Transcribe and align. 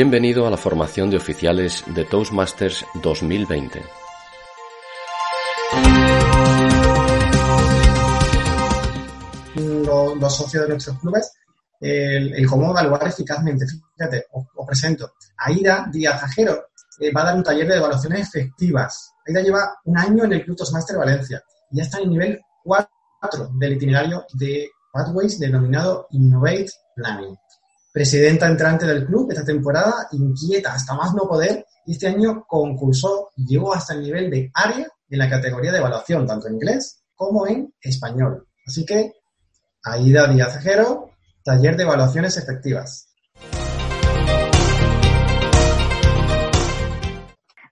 Bienvenido 0.00 0.46
a 0.46 0.50
la 0.50 0.56
formación 0.56 1.10
de 1.10 1.16
oficiales 1.16 1.82
de 1.88 2.04
Toastmasters 2.04 2.86
2020. 3.02 3.82
Los, 9.56 10.36
socios 10.36 10.62
de 10.62 10.68
nuestros 10.68 11.00
clubes, 11.00 11.32
el, 11.80 12.46
cómo 12.46 12.70
evaluar 12.70 13.08
eficazmente. 13.08 13.66
Fíjate, 13.96 14.26
os, 14.30 14.46
presento. 14.64 15.14
Aida 15.36 15.88
Díaz 15.90 16.22
Ajero 16.22 16.66
eh, 17.00 17.12
va 17.12 17.22
a 17.22 17.24
dar 17.24 17.34
un 17.34 17.42
taller 17.42 17.66
de 17.66 17.78
evaluaciones 17.78 18.28
efectivas. 18.28 19.14
Aida 19.26 19.42
lleva 19.42 19.78
un 19.84 19.98
año 19.98 20.26
en 20.26 20.34
el 20.34 20.44
Club 20.44 20.58
Toastmaster 20.58 20.96
Valencia 20.96 21.42
y 21.72 21.78
ya 21.78 21.82
está 21.82 21.98
en 21.98 22.04
el 22.04 22.10
nivel 22.10 22.40
4 22.62 23.50
del 23.58 23.72
itinerario 23.72 24.24
de 24.34 24.70
Pathways 24.92 25.40
denominado 25.40 26.06
Innovate 26.12 26.70
Planning 26.94 27.36
presidenta 27.98 28.46
entrante 28.46 28.86
del 28.86 29.06
club 29.06 29.32
esta 29.32 29.44
temporada, 29.44 30.06
inquieta 30.12 30.72
hasta 30.72 30.94
más 30.94 31.12
no 31.14 31.26
poder, 31.26 31.66
y 31.84 31.94
este 31.94 32.06
año 32.06 32.44
concursó 32.46 33.30
y 33.34 33.44
llegó 33.44 33.74
hasta 33.74 33.92
el 33.94 34.02
nivel 34.02 34.30
de 34.30 34.52
área 34.54 34.86
en 35.08 35.18
la 35.18 35.28
categoría 35.28 35.72
de 35.72 35.78
evaluación, 35.78 36.24
tanto 36.24 36.46
en 36.46 36.54
inglés 36.54 37.02
como 37.16 37.48
en 37.48 37.74
español. 37.80 38.46
Así 38.64 38.86
que, 38.86 39.14
Aida 39.82 40.28
Díaz 40.28 40.58
Ejero, 40.58 41.10
taller 41.42 41.76
de 41.76 41.82
evaluaciones 41.82 42.36
efectivas. 42.36 43.12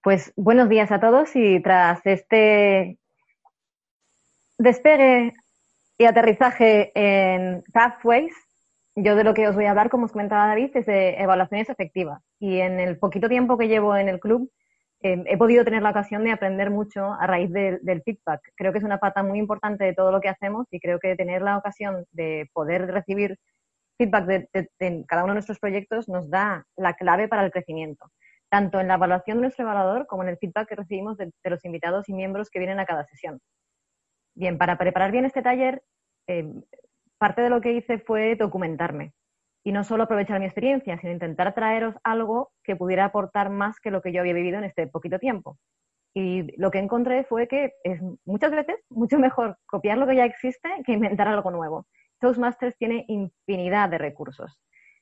Pues 0.02 0.32
buenos 0.34 0.68
días 0.68 0.90
a 0.90 0.98
todos 0.98 1.36
y 1.36 1.62
tras 1.62 2.00
este 2.04 2.98
despegue 4.58 5.34
y 5.98 6.04
aterrizaje 6.04 6.90
en 6.96 7.62
Pathways, 7.72 8.34
yo 8.96 9.14
de 9.14 9.24
lo 9.24 9.34
que 9.34 9.46
os 9.46 9.54
voy 9.54 9.66
a 9.66 9.70
hablar, 9.70 9.90
como 9.90 10.06
os 10.06 10.12
comentaba 10.12 10.48
David, 10.48 10.70
es 10.74 10.86
de 10.86 11.20
evaluaciones 11.20 11.68
efectivas. 11.68 12.22
Y 12.40 12.60
en 12.60 12.80
el 12.80 12.98
poquito 12.98 13.28
tiempo 13.28 13.58
que 13.58 13.68
llevo 13.68 13.94
en 13.94 14.08
el 14.08 14.20
club, 14.20 14.50
em, 15.00 15.24
he 15.26 15.36
podido 15.36 15.64
tener 15.64 15.82
la 15.82 15.90
ocasión 15.90 16.24
de 16.24 16.32
aprender 16.32 16.70
mucho 16.70 17.12
a 17.12 17.26
raíz 17.26 17.52
del 17.52 18.02
feedback. 18.02 18.40
Creo 18.56 18.72
que 18.72 18.78
es 18.78 18.84
una 18.84 18.98
pata 18.98 19.22
muy 19.22 19.38
importante 19.38 19.84
de 19.84 19.92
todo 19.94 20.10
lo 20.10 20.20
que 20.22 20.30
hacemos 20.30 20.66
y 20.70 20.80
creo 20.80 20.98
que 20.98 21.14
tener 21.14 21.42
la 21.42 21.58
ocasión 21.58 22.06
de 22.12 22.48
poder 22.54 22.86
recibir 22.86 23.38
feedback 23.98 24.26
de, 24.26 25.04
cada 25.06 25.24
uno 25.24 25.32
de 25.32 25.36
nuestros 25.36 25.58
proyectos 25.58 26.08
nos 26.08 26.30
da 26.30 26.66
la 26.76 26.94
clave 26.94 27.28
para 27.28 27.44
el 27.44 27.50
crecimiento, 27.50 28.10
tanto 28.50 28.80
en 28.80 28.88
la 28.88 28.94
evaluación 28.94 29.38
de 29.38 29.42
nuestro 29.42 29.64
evaluador 29.64 30.06
como 30.06 30.22
en 30.22 30.30
el 30.30 30.38
feedback 30.38 30.68
que 30.68 30.76
recibimos 30.76 31.18
de, 31.18 31.30
los 31.44 31.64
invitados 31.64 32.08
y 32.08 32.14
miembros 32.14 32.50
que 32.50 32.58
vienen 32.58 32.80
a 32.80 32.86
cada 32.86 33.04
sesión. 33.04 33.40
Bien, 34.34 34.58
para 34.58 34.78
preparar 34.78 35.12
bien 35.12 35.24
este 35.24 35.42
taller, 35.42 35.82
em, 36.26 36.62
parte 37.26 37.42
de 37.42 37.50
lo 37.50 37.60
que 37.60 37.72
hice 37.72 37.98
fue 37.98 38.36
documentarme 38.36 39.12
y 39.64 39.72
no 39.72 39.82
solo 39.82 40.04
aprovechar 40.04 40.38
mi 40.38 40.46
experiencia, 40.46 40.96
sino 40.96 41.12
intentar 41.12 41.52
traeros 41.56 41.96
algo 42.04 42.52
que 42.62 42.76
pudiera 42.76 43.06
aportar 43.06 43.50
más 43.50 43.80
que 43.80 43.90
lo 43.90 44.00
que 44.00 44.12
yo 44.12 44.20
había 44.20 44.32
vivido 44.32 44.58
en 44.58 44.64
este 44.64 44.86
poquito 44.86 45.18
tiempo. 45.18 45.58
Y 46.14 46.56
lo 46.56 46.70
que 46.70 46.78
encontré 46.78 47.24
fue 47.24 47.48
que 47.48 47.72
es 47.82 48.00
muchas 48.24 48.52
veces 48.52 48.76
mucho 48.90 49.18
mejor 49.18 49.58
copiar 49.66 49.98
lo 49.98 50.06
que 50.06 50.14
ya 50.14 50.24
existe 50.24 50.68
que 50.84 50.92
inventar 50.92 51.26
algo 51.26 51.50
nuevo. 51.50 51.88
Toastmasters 52.20 52.76
tiene 52.78 53.06
infinidad 53.08 53.88
de 53.88 53.98
recursos. 53.98 54.56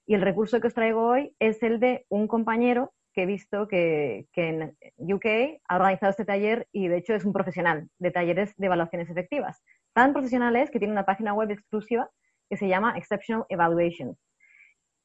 Y 0.06 0.14
el 0.14 0.22
recurso 0.22 0.58
que 0.62 0.68
os 0.68 0.74
traigo 0.74 1.06
hoy 1.06 1.36
es 1.38 1.62
el 1.62 1.78
de 1.78 2.06
un 2.08 2.26
compañero 2.26 2.94
que 3.12 3.24
he 3.24 3.26
visto 3.26 3.68
que, 3.68 4.28
que, 4.32 4.48
en 4.48 4.76
UK 4.98 5.60
ha 5.68 5.76
organizado 5.76 6.08
este 6.08 6.24
taller 6.24 6.68
y 6.72 6.88
de 6.88 6.96
hecho 6.96 7.14
es 7.14 7.26
un 7.26 7.34
profesional 7.34 7.90
de 7.98 8.10
talleres 8.10 8.56
de 8.56 8.64
evaluaciones 8.64 9.10
efectivas 9.10 9.62
tan 9.94 10.12
profesionales 10.12 10.70
que 10.70 10.78
tiene 10.78 10.92
una 10.92 11.06
página 11.06 11.32
web 11.32 11.50
exclusiva 11.50 12.10
que 12.50 12.56
se 12.56 12.68
llama 12.68 12.94
Exceptional 12.96 13.46
Evaluations. 13.48 14.18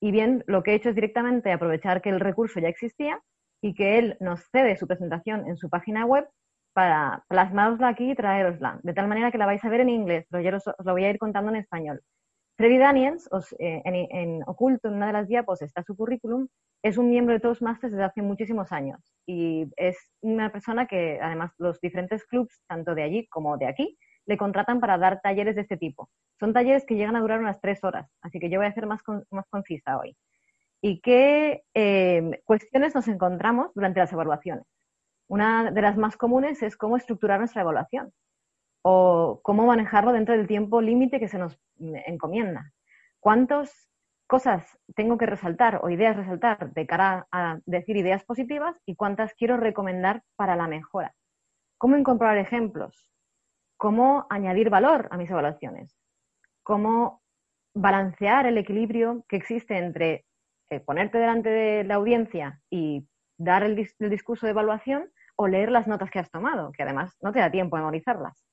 Y 0.01 0.11
bien, 0.11 0.43
lo 0.47 0.63
que 0.63 0.71
he 0.71 0.75
hecho 0.75 0.89
es 0.89 0.95
directamente 0.95 1.51
aprovechar 1.51 2.01
que 2.01 2.09
el 2.09 2.19
recurso 2.19 2.59
ya 2.59 2.69
existía 2.69 3.21
y 3.61 3.73
que 3.73 3.97
él 3.97 4.17
nos 4.19 4.41
cede 4.51 4.77
su 4.77 4.87
presentación 4.87 5.47
en 5.47 5.57
su 5.57 5.69
página 5.69 6.05
web 6.05 6.27
para 6.73 7.23
plasmarosla 7.27 7.89
aquí 7.89 8.11
y 8.11 8.15
traerosla, 8.15 8.79
de 8.83 8.93
tal 8.93 9.07
manera 9.07 9.31
que 9.31 9.37
la 9.37 9.45
vais 9.45 9.63
a 9.63 9.69
ver 9.69 9.81
en 9.81 9.89
inglés, 9.89 10.25
pero 10.29 10.43
yo 10.43 10.55
os, 10.55 10.63
lo 10.85 10.91
voy 10.93 11.03
a 11.03 11.09
ir 11.09 11.17
contando 11.17 11.49
en 11.51 11.57
español. 11.57 12.01
Freddy 12.57 12.77
Daniels, 12.77 13.29
eh, 13.59 13.81
en, 13.85 14.43
oculto 14.45 14.89
en 14.89 14.95
una 14.95 15.07
de 15.07 15.13
las 15.13 15.27
diapos 15.27 15.61
está 15.61 15.83
su 15.83 15.95
currículum, 15.95 16.47
es 16.83 16.97
un 16.97 17.09
miembro 17.09 17.33
de 17.33 17.39
Toastmasters 17.39 17.93
desde 17.93 18.05
hace 18.05 18.21
muchísimos 18.21 18.71
años 18.71 18.99
y 19.25 19.69
es 19.75 19.97
una 20.21 20.51
persona 20.51 20.85
que 20.85 21.19
además 21.21 21.51
los 21.57 21.79
diferentes 21.81 22.25
clubs, 22.25 22.61
tanto 22.67 22.95
de 22.95 23.03
allí 23.03 23.27
como 23.27 23.57
de 23.57 23.67
aquí, 23.67 23.97
le 24.29 24.37
contratan 24.37 24.79
para 24.79 24.99
dar 24.99 25.21
talleres 25.21 25.55
de 25.55 25.61
este 25.61 25.75
tipo. 25.75 26.07
Son 26.39 26.53
talleres 26.53 26.85
que 26.85 26.95
llegan 26.95 27.15
a 27.15 27.21
durar 27.21 27.39
unas 27.39 27.59
tres 27.59 27.83
horas, 27.83 28.07
así 28.21 28.39
que 28.39 28.51
yo 28.51 28.59
voy 28.59 28.67
a 28.67 28.71
ser 28.71 28.85
más, 28.85 29.01
más 29.31 29.47
concisa 29.49 29.97
hoy. 29.97 30.15
¿Y 30.81 31.01
qué 31.01 31.63
eh, 31.73 32.39
cuestiones 32.45 32.93
nos 32.93 33.07
encontramos 33.07 33.73
durante 33.73 33.99
las 33.99 34.13
evaluaciones? 34.13 34.65
Una 35.27 35.71
de 35.71 35.81
las 35.81 35.97
más 35.97 36.15
comunes 36.15 36.61
es 36.61 36.77
cómo 36.77 36.95
estructurar 36.95 37.39
nuestra 37.39 37.63
evaluación 37.63 38.13
o 38.83 39.39
cómo 39.41 39.65
manejarlo 39.65 40.11
dentro 40.11 40.37
del 40.37 40.47
tiempo 40.47 40.79
límite 40.79 41.19
que 41.19 41.27
se 41.27 41.39
nos 41.39 41.59
mm, 41.77 41.95
encomienda. 42.05 42.71
¿Cuántas 43.19 43.89
cosas 44.27 44.77
tengo 44.95 45.17
que 45.17 45.25
resaltar 45.25 45.79
o 45.81 45.89
ideas 45.89 46.15
resaltar 46.15 46.71
de 46.71 46.85
cara 46.85 47.27
a 47.31 47.57
decir 47.65 47.97
ideas 47.97 48.23
positivas 48.25 48.75
y 48.85 48.95
cuántas 48.95 49.33
quiero 49.33 49.57
recomendar 49.57 50.21
para 50.35 50.55
la 50.55 50.67
mejora? 50.67 51.15
¿Cómo 51.79 51.97
incorporar 51.97 52.37
ejemplos? 52.37 53.09
Cómo 53.79 54.27
añadir 54.29 54.69
valor 54.69 55.07
a 55.09 55.15
mis 55.15 55.31
evaluaciones, 55.31 55.97
cómo 56.63 57.23
balancear 57.73 58.45
el 58.45 58.57
equilibrio 58.57 59.23
que 59.29 59.37
existe 59.37 59.77
entre 59.77 60.25
eh, 60.69 60.81
ponerte 60.81 61.17
delante 61.17 61.49
de 61.49 61.85
la 61.85 61.95
audiencia 61.95 62.59
y 62.69 63.07
dar 63.37 63.63
el, 63.63 63.77
discurso 63.77 64.45
de 64.45 64.51
evaluación 64.51 65.09
o 65.37 65.47
leer 65.47 65.71
las 65.71 65.87
notas 65.87 66.11
que 66.11 66.19
has 66.19 66.29
tomado, 66.29 66.73
que 66.73 66.83
además 66.83 67.17
no 67.21 67.31
te 67.31 67.39
da 67.39 67.49
tiempo 67.49 67.77
a 67.77 67.79
memorizarlas. 67.79 68.45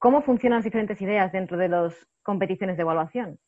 ¿Cómo 0.00 0.22
funcionan 0.22 0.58
las 0.58 0.64
diferentes 0.64 1.00
ideas 1.00 1.30
dentro 1.30 1.56
de 1.56 1.68
las 1.68 2.08
competiciones 2.24 2.76
de 2.76 2.82
evaluación? 2.82 3.38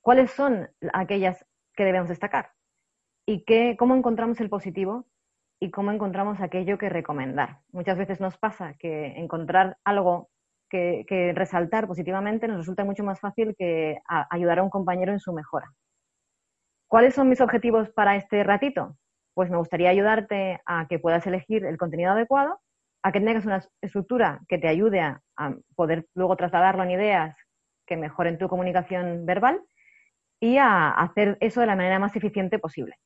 ¿Cuáles 0.00 0.32
son 0.32 0.68
aquellas 0.94 1.46
que 1.74 1.84
debemos 1.84 2.08
destacar? 2.08 2.50
¿Y 3.24 3.44
qué, 3.44 3.76
cómo 3.78 3.94
encontramos 3.94 4.40
el 4.40 4.50
positivo 4.50 5.06
y 5.60 5.70
cómo 5.70 5.90
encontramos 5.90 6.40
aquello 6.40 6.78
que 6.78 6.88
recomendar. 6.88 7.60
Muchas 7.72 7.98
veces 7.98 8.20
nos 8.20 8.38
pasa 8.38 8.74
que 8.78 9.06
encontrar 9.16 9.76
algo 9.84 10.30
que, 10.68 11.32
resaltar 11.34 11.86
positivamente 11.86 12.46
nos 12.46 12.58
resulta 12.58 12.84
mucho 12.84 13.04
más 13.04 13.20
fácil 13.20 13.54
que 13.56 13.98
ayudar 14.30 14.58
a 14.58 14.62
un 14.62 14.70
compañero 14.70 15.12
en 15.12 15.20
su 15.20 15.32
mejora. 15.32 15.72
¿Cuáles 16.86 17.14
son 17.14 17.28
mis 17.28 17.40
objetivos 17.40 17.90
para 17.90 18.16
este 18.16 18.44
ratito? 18.44 18.96
Pues 19.34 19.50
me 19.50 19.56
gustaría 19.56 19.90
ayudarte 19.90 20.60
a 20.64 20.86
que 20.88 20.98
puedas 20.98 21.26
elegir 21.26 21.64
el 21.64 21.76
contenido 21.76 22.12
adecuado, 22.12 22.60
a 23.02 23.12
que 23.12 23.20
tengas 23.20 23.46
una 23.46 23.62
estructura 23.80 24.40
que 24.48 24.58
te 24.58 24.68
ayude 24.68 25.00
a, 25.00 25.20
a 25.36 25.54
poder 25.74 26.06
luego 26.14 26.36
trasladarlo 26.36 26.82
en 26.82 26.92
ideas 26.92 27.36
que 27.86 27.96
mejoren 27.96 28.38
tu 28.38 28.48
comunicación 28.48 29.26
verbal 29.26 29.62
y 30.40 30.56
a 30.58 30.90
hacer 30.90 31.36
eso 31.40 31.60
de 31.60 31.66
la 31.66 31.76
manera 31.76 31.98
más 31.98 32.14
eficiente 32.16 32.58
posible. 32.58 32.96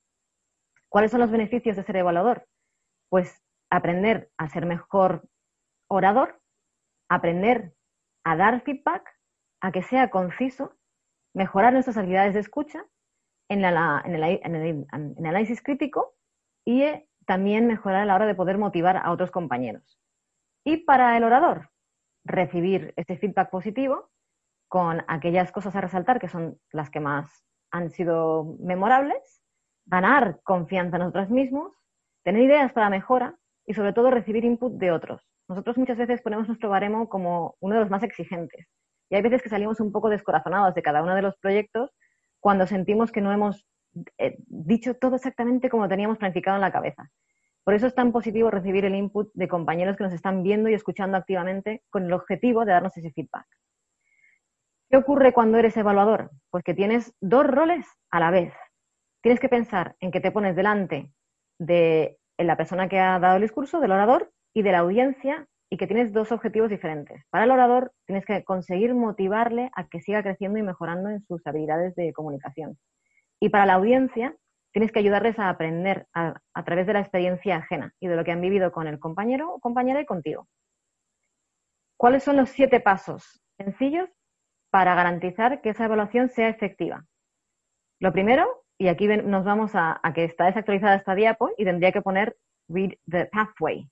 ¿Cuáles 0.93 1.11
son 1.11 1.21
los 1.21 1.31
beneficios 1.31 1.75
de 1.75 1.85
ser 1.85 1.97
evaluador? 1.97 2.47
Pues 3.09 3.43
aprender 3.71 4.31
a 4.37 4.47
ser 4.49 4.67
mejor 4.67 5.27
orador, 5.89 6.39
aprender 7.09 7.73
a 8.25 8.37
dar 8.37 8.61
feedback, 8.61 9.09
a 9.63 9.73
que 9.73 9.83
sea 9.83 10.11
conciso, 10.11 10.77
mejorar 11.35 11.73
nuestras 11.73 11.97
habilidades 11.97 12.35
de 12.35 12.41
escucha, 12.41 12.85
en, 13.49 13.65
el, 13.65 14.87
análisis 15.19 15.63
crítico 15.63 16.15
y 16.63 16.83
eh, 16.83 17.09
también 17.27 17.67
mejorar 17.67 18.03
a 18.03 18.05
la 18.05 18.15
hora 18.15 18.27
de 18.27 18.35
poder 18.35 18.59
motivar 18.59 18.99
a 18.99 19.13
otros 19.13 19.31
compañeros. 19.31 19.99
Y 20.63 20.85
para 20.85 21.17
el 21.17 21.25
orador, 21.25 21.71
recibir 22.23 22.93
ese 22.97 23.17
feedback 23.17 23.49
positivo 23.49 24.11
con 24.69 25.03
aquellas 25.09 25.53
cosas 25.53 25.75
a 25.75 25.81
resaltar 25.81 26.21
que 26.21 26.29
son 26.29 26.61
las 26.71 26.91
que 26.91 27.01
más 27.01 27.47
han 27.71 27.89
sido 27.89 28.57
memorables 28.61 29.42
ganar 29.87 30.41
confianza 30.45 30.97
en 30.97 31.03
nosotros 31.03 31.31
mismos, 31.31 31.73
tener 32.25 32.43
ideas 32.43 32.73
para 32.73 32.91
mejora 32.91 33.37
y 33.67 33.75
sobre 33.75 33.93
todo 33.93 34.11
recibir 34.11 34.45
input 34.45 34.75
de 34.75 34.93
otros. 34.93 35.23
Nosotros 35.49 35.77
muchas 35.77 35.99
veces 35.99 36.23
ponemos 36.23 36.47
nuestro 36.47 36.71
baremo 36.71 37.09
como 37.09 37.57
uno 37.61 37.75
de 37.75 37.81
los 37.81 37.91
más 37.91 38.03
exigentes 38.03 38.67
y 39.11 39.15
hay 39.17 39.23
veces 39.23 39.43
que 39.43 39.51
salimos 39.51 39.81
un 39.81 39.93
poco 39.93 40.09
descorazonados 40.09 40.75
de 40.75 40.83
cada 40.83 41.03
uno 41.03 41.15
de 41.15 41.23
los 41.23 41.37
proyectos 41.37 41.91
cuando 42.41 42.67
sentimos 42.67 43.13
que 43.13 43.21
no 43.21 43.33
hemos 43.33 43.67
eh, 44.17 44.37
dicho 44.47 44.95
todo 44.95 45.17
exactamente 45.17 45.69
como 45.69 45.89
teníamos 45.89 46.19
planificado 46.19 46.57
en 46.57 46.63
la 46.63 46.73
cabeza. 46.73 47.11
Por 47.65 47.75
eso 47.75 47.87
es 47.87 47.95
tan 47.95 48.11
positivo 48.11 48.51
recibir 48.51 48.85
el 48.85 48.95
input 48.95 49.31
de 49.35 49.49
compañeros 49.49 49.97
que 49.97 50.05
nos 50.05 50.13
están 50.13 50.43
viendo 50.43 50.69
y 50.69 50.75
escuchando 50.75 51.17
activamente 51.17 51.83
con 51.91 52.07
el 52.07 52.13
objetivo 52.13 52.65
de 52.65 52.73
darnos 52.73 52.97
ese 52.97 53.13
feedback. 53.13 53.47
¿Qué 54.91 54.97
ocurre 54.97 55.33
cuando 55.33 55.59
eres 55.59 55.77
evaluador? 55.77 56.31
Pues 56.51 56.65
que 56.65 56.75
tienes 56.75 57.15
dos 57.21 57.47
roles 57.47 57.87
a 58.11 58.19
la 58.19 58.31
vez 58.31 58.53
tienes 59.23 59.41
que 59.41 59.49
pensar 59.49 59.97
en 60.01 60.11
que 60.11 60.21
te 60.21 60.33
pones 60.33 60.55
delante 60.57 61.11
de 61.59 62.19
la 62.39 62.57
persona 62.57 62.89
que 62.89 62.99
ha 62.99 63.19
dado 63.19 63.37
el 63.37 63.43
discurso, 63.43 63.81
del 63.81 63.93
orador, 63.93 64.33
y 64.53 64.63
de 64.63 64.73
la 64.73 64.81
audiencia, 64.81 65.47
y 65.71 65.79
que 65.79 65.87
tienes 65.87 66.13
dos 66.13 66.33
objetivos 66.33 66.69
diferentes. 66.69 67.25
Para 67.31 67.45
el 67.45 67.51
orador, 67.51 67.93
tienes 68.05 68.27
que 68.27 68.45
conseguir 68.45 68.95
motivarle 68.95 69.71
a 69.75 69.87
que 69.87 70.01
siga 70.01 70.23
creciendo 70.23 70.59
y 70.59 70.63
mejorando 70.63 71.09
en 71.09 71.23
sus 71.23 71.47
habilidades 71.47 71.95
de 71.95 72.13
comunicación. 72.13 72.79
Y 73.41 73.49
para 73.49 73.65
la 73.65 73.75
audiencia, 73.75 74.37
tienes 74.73 74.93
que 74.93 74.99
ayudarles 74.99 75.39
a 75.39 75.49
aprender 75.49 76.07
a, 76.13 76.35
a, 76.53 76.65
través 76.65 76.87
de 76.87 76.93
la 76.93 77.01
experiencia 77.01 77.57
ajena 77.57 77.95
y 78.01 78.09
de 78.09 78.17
lo 78.17 78.25
que 78.25 78.33
han 78.33 78.41
vivido 78.41 78.73
con 78.73 78.87
el 78.87 78.99
compañero 78.99 79.55
o 79.55 79.61
compañera 79.61 80.01
y 80.01 80.07
contigo. 80.07 80.47
¿Cuáles 81.97 82.23
son 82.23 82.37
los 82.37 82.51
siete 82.51 82.81
pasos 82.81 83.41
sencillos 83.57 84.11
para 84.71 84.95
garantizar 84.95 85.61
que 85.61 85.71
esa 85.71 85.85
evaluación 85.85 86.29
sea 86.29 86.49
efectiva? 86.49 87.05
Lo 88.01 88.13
primero, 88.13 88.62
y 88.83 88.89
aquí 88.89 89.07
nos 89.07 89.45
vamos 89.45 89.77
a, 89.77 90.01
a 90.03 90.13
que 90.13 90.25
está 90.25 90.47
desactualizada 90.47 90.97
esta 90.97 91.15
diapo 91.15 91.51
y 91.57 91.65
tendría 91.65 91.93
que 91.93 92.03
poner 92.03 92.37
read 92.69 92.95
the 93.09 93.27
pathway. 93.27 93.89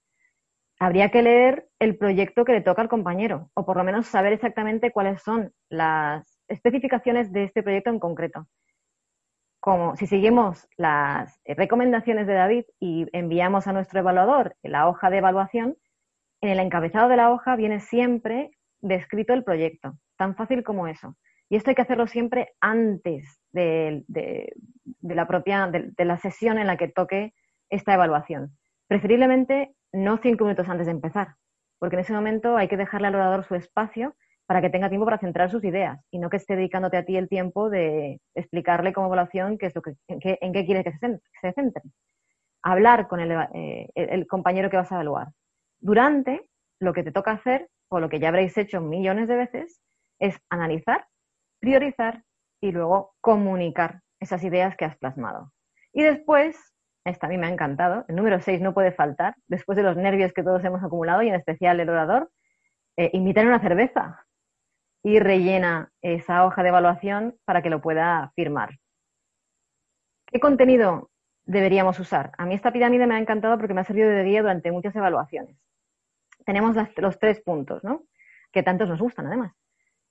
Habría 0.81 1.11
que 1.11 1.23
leer 1.23 1.69
el 1.79 1.97
proyecto 1.97 2.45
que 2.45 2.55
le 2.55 2.61
toca 2.61 2.83
al 2.83 2.89
compañero, 2.89 3.51
o 3.55 3.65
por 3.65 3.77
lo 3.77 3.85
menos 3.85 4.09
saber 4.09 4.33
exactamente 4.33 4.91
cuáles 4.91 5.23
son 5.23 5.53
las 5.69 6.41
especificaciones 6.49 7.31
de 7.31 7.45
este 7.45 7.63
proyecto 7.63 7.91
en 7.91 8.01
concreto. 8.01 8.49
Como 9.61 9.95
si 9.95 10.09
seguimos 10.09 10.67
las 10.77 11.41
recomendaciones 11.45 12.27
de 12.27 12.35
David 12.35 12.65
y 12.81 13.07
enviamos 13.13 13.69
a 13.69 13.73
nuestro 13.73 14.01
evaluador 14.01 14.57
la 14.65 14.89
hoja 14.89 15.09
de 15.09 15.19
evaluación, 15.19 15.77
en 16.41 16.49
el 16.49 16.59
encabezado 16.59 17.09
de 17.09 17.17
la 17.17 17.31
hoja 17.31 17.55
viene 17.55 17.79
siempre 17.79 18.51
descrito 18.81 19.35
el 19.35 19.45
proyecto, 19.45 19.93
tan 20.17 20.35
fácil 20.35 20.65
como 20.65 20.89
eso. 20.89 21.15
Y 21.51 21.57
esto 21.57 21.71
hay 21.71 21.75
que 21.75 21.83
hacerlo 21.83 22.07
siempre 22.07 22.55
antes 22.61 23.41
de, 23.53 24.05
la 25.03 25.27
propia, 25.27 25.69
de 25.69 26.05
la 26.05 26.17
sesión 26.17 26.59
en 26.59 26.69
la 26.69 26.77
que 26.77 26.89
toque 26.89 27.35
esta 27.69 27.93
evaluación. 27.93 28.57
Preferiblemente 28.87 29.75
no 29.93 30.19
cinco 30.19 30.45
minutos 30.45 30.69
antes 30.69 30.87
de 30.87 30.93
empezar, 30.93 31.35
porque 31.79 31.97
en 31.97 32.01
ese 32.01 32.13
momento 32.13 32.57
hay 32.57 32.69
que 32.69 32.77
dejarle 32.77 33.09
al 33.09 33.17
orador 33.17 33.45
su 33.45 33.57
espacio 33.57 34.15
para 34.47 34.61
que 34.61 34.71
tenga 34.71 34.89
tiempo 34.89 35.05
para 35.05 35.19
centrar 35.19 35.51
sus 35.51 35.65
ideas 35.65 36.01
y 36.11 36.19
no 36.19 36.31
que 36.31 36.37
esté 36.37 36.55
dedicándote 36.55 36.97
a 36.97 37.05
ti 37.05 37.17
el 37.17 37.29
tiempo 37.29 37.69
de 37.69 38.21
explicarle 38.35 38.93
como 38.93 39.09
evaluación 39.09 39.59
qué 39.59 39.67
es 39.67 39.75
lo 39.75 39.83
que, 39.83 39.95
en, 40.09 40.21
qué, 40.21 40.39
en 40.41 40.53
qué 40.53 40.65
quiere 40.65 40.85
que 40.85 40.93
se 40.93 41.53
centre. 41.53 41.83
Hablar 42.63 43.09
con 43.09 43.21
eh, 43.21 43.89
el 43.95 44.27
compañero 44.27 44.71
que 44.71 44.77
vas 44.77 44.91
a 44.93 44.97
evaluar. 44.97 45.29
Durante, 45.81 46.49
lo 46.79 46.93
que 46.93 47.03
te 47.03 47.13
toca 47.13 47.33
hacer, 47.33 47.69
o 47.89 48.01
lo 48.01 48.09
que 48.09 48.21
ya 48.21 48.29
habréis 48.29 48.57
hecho 48.57 48.81
millones 48.81 49.29
de 49.29 49.37
veces, 49.37 49.81
es 50.19 50.37
analizar, 50.51 51.07
priorizar 51.61 52.25
y 52.61 52.73
luego 52.73 53.15
comunicar 53.21 54.01
esas 54.19 54.43
ideas 54.45 54.77
que 54.77 54.85
has 54.85 54.97
plasmado. 54.97 55.53
Y 55.93 56.03
después 56.03 56.57
esta 57.05 57.27
a 57.27 57.31
mí 57.31 57.39
me 57.39 57.47
ha 57.47 57.51
encantado. 57.51 58.05
El 58.09 58.17
número 58.17 58.41
6 58.41 58.61
no 58.61 58.75
puede 58.75 58.93
faltar, 58.93 59.35
después 59.49 59.77
de 59.77 59.83
los 59.83 59.97
nervios 59.97 60.33
que 60.33 60.43
todos 60.43 60.63
hemos 60.65 60.83
acumulado 60.83 61.23
y 61.23 61.29
en 61.29 61.35
especial 61.35 61.81
el 61.81 61.89
orador. 61.89 62.31
Eh, 62.97 63.11
invitar 63.15 63.47
una 63.47 63.61
cerveza 63.61 64.27
y 65.03 65.19
rellena 65.19 65.91
esa 66.03 66.45
hoja 66.45 66.63
de 66.63 66.69
evaluación 66.69 67.37
para 67.45 67.63
que 67.63 67.71
lo 67.71 67.81
pueda 67.81 68.33
firmar. 68.35 68.79
¿Qué 70.27 70.41
contenido 70.41 71.11
deberíamos 71.45 71.99
usar? 71.99 72.33
A 72.37 72.45
mí 72.45 72.55
esta 72.55 72.73
pirámide 72.73 73.07
me 73.07 73.15
ha 73.15 73.19
encantado 73.19 73.57
porque 73.57 73.75
me 73.75 73.81
ha 73.81 73.85
servido 73.85 74.11
de 74.11 74.25
guía 74.25 74.43
durante 74.43 74.71
muchas 74.71 74.95
evaluaciones. 74.95 75.57
Tenemos 76.45 76.77
los 76.97 77.19
tres 77.19 77.41
puntos, 77.41 77.83
¿no? 77.83 78.05
Que 78.53 78.63
tantos 78.63 78.89
nos 78.89 79.01
gustan, 79.01 79.27
además. 79.27 79.55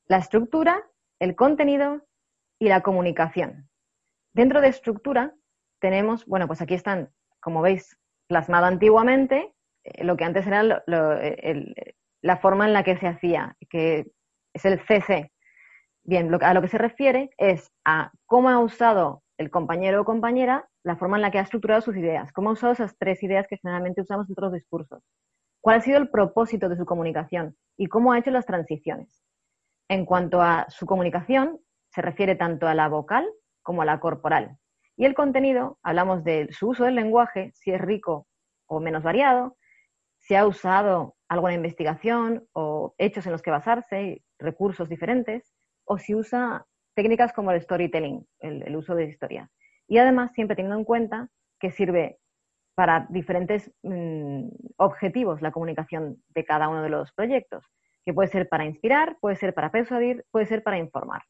La 0.05 0.17
estructura, 0.17 0.83
el 1.19 1.35
contenido 1.35 2.01
y 2.59 2.69
la 2.69 2.81
comunicación. 2.81 3.69
Dentro 4.33 4.61
de 4.61 4.69
estructura 4.69 5.33
tenemos, 5.79 6.25
bueno, 6.25 6.47
pues 6.47 6.61
aquí 6.61 6.73
están, 6.73 7.09
como 7.41 7.61
veis, 7.61 7.97
plasmado 8.27 8.65
antiguamente, 8.65 9.53
eh, 9.83 10.03
lo 10.03 10.17
que 10.17 10.25
antes 10.25 10.45
era 10.45 10.63
la 12.21 12.37
forma 12.37 12.65
en 12.65 12.73
la 12.73 12.83
que 12.83 12.97
se 12.97 13.07
hacía, 13.07 13.55
que 13.69 14.11
es 14.53 14.65
el 14.65 14.79
CC. 14.79 15.31
Bien, 16.03 16.33
a 16.41 16.53
lo 16.53 16.61
que 16.61 16.67
se 16.67 16.77
refiere 16.77 17.29
es 17.37 17.71
a 17.85 18.11
cómo 18.25 18.49
ha 18.49 18.59
usado 18.59 19.23
el 19.37 19.49
compañero 19.49 20.01
o 20.01 20.05
compañera 20.05 20.67
la 20.83 20.95
forma 20.95 21.17
en 21.17 21.21
la 21.21 21.31
que 21.31 21.39
ha 21.39 21.43
estructurado 21.43 21.81
sus 21.81 21.95
ideas, 21.95 22.31
cómo 22.31 22.49
ha 22.49 22.53
usado 22.53 22.73
esas 22.73 22.97
tres 22.97 23.21
ideas 23.23 23.47
que 23.47 23.57
generalmente 23.57 24.01
usamos 24.01 24.27
en 24.27 24.33
otros 24.33 24.53
discursos, 24.53 25.03
cuál 25.61 25.77
ha 25.77 25.81
sido 25.81 25.97
el 25.97 26.09
propósito 26.09 26.67
de 26.69 26.77
su 26.77 26.85
comunicación 26.85 27.55
y 27.77 27.87
cómo 27.87 28.11
ha 28.11 28.19
hecho 28.19 28.31
las 28.31 28.45
transiciones. 28.45 29.23
En 29.89 30.05
cuanto 30.05 30.41
a 30.41 30.67
su 30.69 30.85
comunicación, 30.85 31.59
se 31.89 32.01
refiere 32.03 32.35
tanto 32.35 32.67
a 32.67 32.75
la 32.75 32.87
vocal 32.87 33.27
como 33.63 33.81
a 33.81 33.85
la 33.85 33.99
corporal. 33.99 34.57
Y 34.95 35.05
el 35.05 35.15
contenido, 35.15 35.79
hablamos 35.81 36.23
de 36.23 36.47
su 36.51 36.69
uso 36.69 36.85
del 36.85 36.95
lenguaje, 36.95 37.51
si 37.55 37.71
es 37.71 37.81
rico 37.81 38.27
o 38.67 38.79
menos 38.79 39.01
variado, 39.01 39.57
si 40.19 40.35
ha 40.35 40.45
usado 40.45 41.15
alguna 41.27 41.55
investigación 41.55 42.47
o 42.53 42.93
hechos 42.99 43.25
en 43.25 43.31
los 43.31 43.41
que 43.41 43.49
basarse, 43.49 44.23
recursos 44.37 44.89
diferentes, 44.89 45.55
o 45.85 45.97
si 45.97 46.13
usa 46.13 46.65
técnicas 46.95 47.33
como 47.33 47.51
el 47.51 47.61
storytelling, 47.61 48.27
el, 48.39 48.75
uso 48.75 48.93
de 48.93 49.05
historias. 49.05 49.49
Y 49.87 49.97
además, 49.97 50.31
siempre 50.33 50.55
teniendo 50.55 50.77
en 50.77 50.85
cuenta 50.85 51.29
que 51.59 51.71
sirve 51.71 52.19
para 52.75 53.07
diferentes 53.09 53.71
mm, 53.81 54.49
objetivos 54.77 55.41
la 55.41 55.51
comunicación 55.51 56.21
de 56.29 56.45
cada 56.45 56.69
uno 56.69 56.83
de 56.83 56.89
los 56.89 57.11
proyectos, 57.13 57.65
que 58.09 58.13
puede 58.15 58.29
ser 58.29 58.49
para 58.49 58.65
inspirar, 58.65 59.17
puede 59.21 59.35
ser 59.35 59.53
para 59.53 59.69
persuadir, 59.69 60.25
puede 60.31 60.47
ser 60.47 60.63
para 60.63 60.79
informar. 60.79 61.21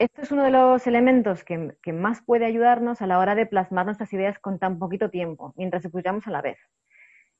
Esto 0.00 0.22
es 0.22 0.32
uno 0.32 0.42
de 0.42 0.50
los 0.50 0.84
elementos 0.88 1.44
que, 1.44 1.92
más 1.92 2.22
puede 2.22 2.44
ayudarnos 2.44 3.00
a 3.00 3.06
la 3.06 3.20
hora 3.20 3.36
de 3.36 3.46
plasmar 3.46 3.86
nuestras 3.86 4.12
ideas 4.12 4.36
con 4.40 4.58
tan 4.58 4.80
poquito 4.80 5.10
tiempo, 5.10 5.54
mientras 5.56 5.84
escuchamos 5.84 6.26
a 6.26 6.32
la 6.32 6.42
vez. 6.42 6.58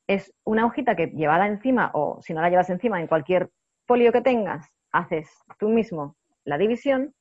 Es 0.06 0.32
una 0.44 0.64
hojita 0.64 0.94
que 0.94 1.08
llevada 1.08 1.48
encima, 1.48 1.90
o 1.92 2.22
si 2.22 2.34
no 2.34 2.40
la 2.40 2.50
llevas 2.50 2.70
encima, 2.70 3.00
en 3.00 3.08
cualquier 3.08 3.50
folio 3.88 4.12
que 4.12 4.20
tengas, 4.20 4.72
haces 4.92 5.28
tú 5.58 5.68
mismo 5.68 6.14
la 6.44 6.56
división 6.56 7.16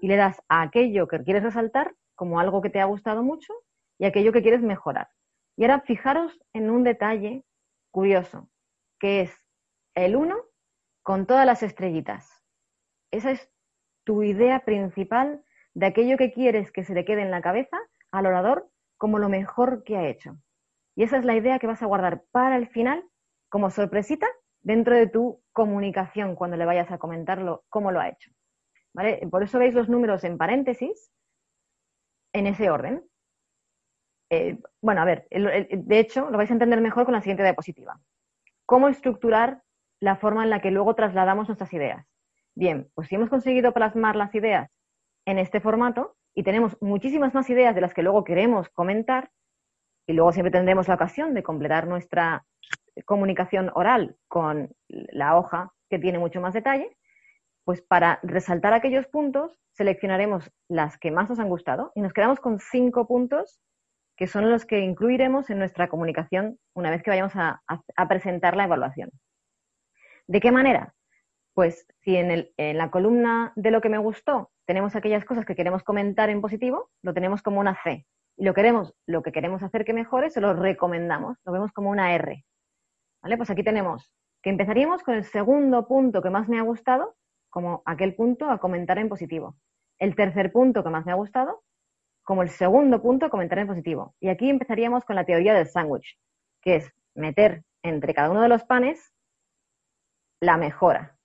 y 0.00 0.08
le 0.08 0.16
das 0.16 0.40
a 0.48 0.62
aquello 0.62 1.06
que 1.06 1.22
quieres 1.22 1.42
resaltar 1.42 1.94
como 2.14 2.40
algo 2.40 2.62
que 2.62 2.70
te 2.70 2.80
ha 2.80 2.86
gustado 2.86 3.22
mucho 3.22 3.52
y 3.98 4.06
aquello 4.06 4.32
que 4.32 4.40
quieres 4.40 4.62
mejorar. 4.62 5.08
Y 5.58 5.64
ahora 5.64 5.80
fijaros 5.80 6.40
en 6.54 6.70
un 6.70 6.82
detalle 6.82 7.44
curioso, 7.90 8.48
que 8.98 9.22
es 9.22 9.44
el 9.94 10.16
1 10.16 10.36
con 11.02 11.26
todas 11.26 11.46
las 11.46 11.62
estrellitas. 11.62 12.42
Esa 13.10 13.30
es 13.30 13.50
tu 14.04 14.22
idea 14.22 14.64
principal 14.64 15.42
de 15.74 15.86
aquello 15.86 16.16
que 16.16 16.32
quieres 16.32 16.72
que 16.72 16.84
se 16.84 16.94
le 16.94 17.04
quede 17.04 17.22
en 17.22 17.30
la 17.30 17.42
cabeza 17.42 17.78
al 18.10 18.26
orador 18.26 18.68
como 18.96 19.18
lo 19.18 19.28
mejor 19.28 19.84
que 19.84 19.96
ha 19.96 20.08
hecho. 20.08 20.36
Y 20.96 21.04
esa 21.04 21.18
es 21.18 21.24
la 21.24 21.36
idea 21.36 21.58
que 21.58 21.66
vas 21.66 21.82
a 21.82 21.86
guardar 21.86 22.24
para 22.32 22.56
el 22.56 22.68
final 22.68 23.04
como 23.48 23.70
sorpresita 23.70 24.26
dentro 24.60 24.96
de 24.96 25.06
tu 25.06 25.42
comunicación 25.52 26.34
cuando 26.34 26.56
le 26.56 26.66
vayas 26.66 26.90
a 26.90 26.98
comentarlo 26.98 27.64
cómo 27.68 27.92
lo 27.92 28.00
ha 28.00 28.08
hecho. 28.08 28.30
Por 29.30 29.42
eso 29.42 29.58
veis 29.58 29.74
los 29.74 29.88
números 29.88 30.24
en 30.24 30.38
paréntesis 30.38 31.12
en 32.32 32.46
ese 32.46 32.70
orden. 32.70 33.04
Eh, 34.30 34.58
bueno, 34.82 35.00
a 35.00 35.04
ver, 35.04 35.28
de 35.30 35.98
hecho, 35.98 36.28
lo 36.30 36.36
vais 36.36 36.50
a 36.50 36.52
entender 36.52 36.80
mejor 36.80 37.04
con 37.04 37.14
la 37.14 37.20
siguiente 37.20 37.44
diapositiva. 37.44 38.00
¿Cómo 38.68 38.88
estructurar 38.88 39.62
la 39.98 40.16
forma 40.16 40.44
en 40.44 40.50
la 40.50 40.60
que 40.60 40.70
luego 40.70 40.94
trasladamos 40.94 41.48
nuestras 41.48 41.72
ideas? 41.72 42.06
Bien, 42.54 42.90
pues 42.94 43.08
si 43.08 43.14
hemos 43.14 43.30
conseguido 43.30 43.72
plasmar 43.72 44.14
las 44.14 44.34
ideas 44.34 44.70
en 45.24 45.38
este 45.38 45.58
formato 45.62 46.16
y 46.34 46.42
tenemos 46.42 46.76
muchísimas 46.82 47.32
más 47.32 47.48
ideas 47.48 47.74
de 47.74 47.80
las 47.80 47.94
que 47.94 48.02
luego 48.02 48.24
queremos 48.24 48.68
comentar, 48.68 49.30
y 50.06 50.12
luego 50.12 50.32
siempre 50.32 50.50
tendremos 50.50 50.86
la 50.86 50.96
ocasión 50.96 51.32
de 51.32 51.42
completar 51.42 51.86
nuestra 51.86 52.44
comunicación 53.06 53.70
oral 53.74 54.18
con 54.28 54.70
la 54.88 55.38
hoja 55.38 55.72
que 55.88 55.98
tiene 55.98 56.18
mucho 56.18 56.42
más 56.42 56.52
detalle, 56.52 56.94
pues 57.64 57.80
para 57.80 58.20
resaltar 58.22 58.74
aquellos 58.74 59.06
puntos 59.06 59.58
seleccionaremos 59.72 60.52
las 60.68 60.98
que 60.98 61.10
más 61.10 61.30
nos 61.30 61.38
han 61.38 61.48
gustado 61.48 61.90
y 61.94 62.02
nos 62.02 62.12
quedamos 62.12 62.38
con 62.38 62.58
cinco 62.58 63.06
puntos 63.06 63.62
que 64.18 64.26
son 64.26 64.50
los 64.50 64.66
que 64.66 64.80
incluiremos 64.80 65.48
en 65.48 65.60
nuestra 65.60 65.88
comunicación 65.88 66.58
una 66.74 66.90
vez 66.90 67.04
que 67.04 67.10
vayamos 67.10 67.34
a, 67.36 67.62
presentar 68.08 68.56
la 68.56 68.64
evaluación. 68.64 69.10
¿De 70.26 70.40
qué 70.40 70.50
manera? 70.50 70.92
Pues 71.54 71.86
si 72.00 72.16
en, 72.16 72.48
la 72.56 72.90
columna 72.90 73.52
de 73.54 73.70
lo 73.70 73.80
que 73.80 73.88
me 73.88 73.98
gustó 73.98 74.50
tenemos 74.66 74.96
aquellas 74.96 75.24
cosas 75.24 75.46
que 75.46 75.54
queremos 75.54 75.84
comentar 75.84 76.30
en 76.30 76.40
positivo, 76.40 76.90
lo 77.00 77.14
tenemos 77.14 77.42
como 77.42 77.60
una 77.60 77.80
C. 77.82 78.06
Y 78.36 78.44
lo, 78.44 78.52
lo 79.06 79.22
que 79.22 79.32
queremos 79.32 79.62
hacer 79.62 79.84
que 79.84 79.94
mejore, 79.94 80.30
se 80.30 80.40
lo 80.40 80.52
recomendamos, 80.52 81.38
lo 81.44 81.52
vemos 81.52 81.72
como 81.72 81.90
una 81.90 82.12
R. 82.12 82.44
¿Vale? 83.22 83.36
Pues 83.36 83.50
aquí 83.50 83.62
tenemos 83.62 84.12
que 84.42 84.50
empezaríamos 84.50 85.02
con 85.02 85.14
el 85.14 85.24
segundo 85.24 85.86
punto 85.86 86.22
que 86.22 86.30
más 86.30 86.48
me 86.48 86.58
ha 86.58 86.62
gustado, 86.62 87.16
como 87.50 87.82
aquel 87.86 88.14
punto 88.16 88.50
a 88.50 88.58
comentar 88.58 88.98
en 88.98 89.08
positivo. 89.08 89.56
El 89.98 90.16
tercer 90.16 90.52
punto 90.52 90.82
que 90.82 90.90
más 90.90 91.06
me 91.06 91.12
ha 91.12 91.16
gustado, 91.16 91.62
como 92.28 92.42
el 92.42 92.50
segundo 92.50 93.00
punto 93.00 93.30
comentar 93.30 93.58
en 93.58 93.68
positivo. 93.68 94.14
Y 94.20 94.28
aquí 94.28 94.50
empezaríamos 94.50 95.02
con 95.02 95.16
la 95.16 95.24
teoría 95.24 95.54
del 95.54 95.66
sándwich, 95.66 96.18
que 96.60 96.76
es 96.76 96.92
meter 97.14 97.64
entre 97.82 98.12
cada 98.12 98.30
uno 98.30 98.42
de 98.42 98.50
los 98.50 98.64
panes 98.64 99.14
la 100.38 100.58
mejora. 100.58 101.16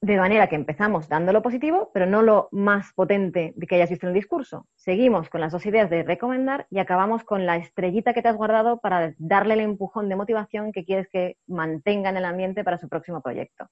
De 0.00 0.16
manera 0.16 0.48
que 0.48 0.56
empezamos 0.56 1.08
dando 1.08 1.32
lo 1.32 1.40
positivo, 1.40 1.92
pero 1.94 2.06
no 2.06 2.22
lo 2.22 2.48
más 2.50 2.92
potente 2.94 3.52
de 3.54 3.66
que 3.68 3.76
hayas 3.76 3.90
visto 3.90 4.06
en 4.06 4.08
el 4.08 4.20
discurso. 4.20 4.66
Seguimos 4.74 5.28
con 5.30 5.40
las 5.40 5.52
dos 5.52 5.64
ideas 5.64 5.88
de 5.88 6.02
recomendar 6.02 6.66
y 6.68 6.80
acabamos 6.80 7.22
con 7.22 7.46
la 7.46 7.58
estrellita 7.58 8.12
que 8.12 8.22
te 8.22 8.28
has 8.28 8.36
guardado 8.36 8.80
para 8.80 9.14
darle 9.18 9.54
el 9.54 9.60
empujón 9.60 10.08
de 10.08 10.16
motivación 10.16 10.72
que 10.72 10.84
quieres 10.84 11.08
que 11.08 11.36
mantenga 11.46 12.10
en 12.10 12.16
el 12.16 12.24
ambiente 12.24 12.64
para 12.64 12.78
su 12.78 12.88
próximo 12.88 13.22
proyecto. 13.22 13.68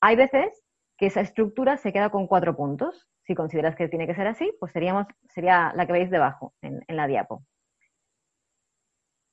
Hay 0.00 0.16
veces 0.16 0.64
que 1.00 1.06
esa 1.06 1.22
estructura 1.22 1.78
se 1.78 1.94
queda 1.94 2.10
con 2.10 2.26
cuatro 2.26 2.54
puntos. 2.54 3.08
Si 3.30 3.36
consideras 3.36 3.76
que 3.76 3.86
tiene 3.86 4.08
que 4.08 4.14
ser 4.16 4.26
así, 4.26 4.52
pues 4.58 4.72
sería 4.72 5.72
la 5.72 5.86
que 5.86 5.92
veis 5.92 6.10
debajo 6.10 6.52
en, 6.62 6.82
en 6.88 6.96
la 6.96 7.06
diapo. 7.06 7.44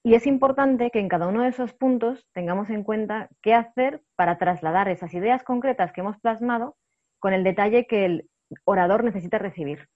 Y 0.03 0.13
es 0.13 0.27
importante 0.27 0.91
que 0.91 0.99
en 0.99 1.09
cada 1.09 1.27
uno 1.27 1.41
de 1.41 1.49
esos 1.49 1.73
puntos 1.73 2.27
tengamos 2.31 2.69
en 2.69 2.83
cuenta 2.83 3.27
qué 3.41 3.55
hacer 3.55 4.03
para 4.15 4.37
trasladar 4.37 4.87
esas 4.87 5.15
ideas 5.15 5.41
concretas 5.41 5.91
que 5.93 6.01
hemos 6.01 6.19
plasmado 6.19 6.77
con 7.17 7.33
el 7.33 7.43
detalle 7.43 7.87
que 7.87 8.05
el 8.05 8.29
orador 8.65 9.03
necesita 9.03 9.39
recibir. 9.39 9.89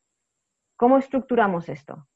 ¿Cómo 0.77 0.97
estructuramos 0.97 1.69
esto? 1.69 2.07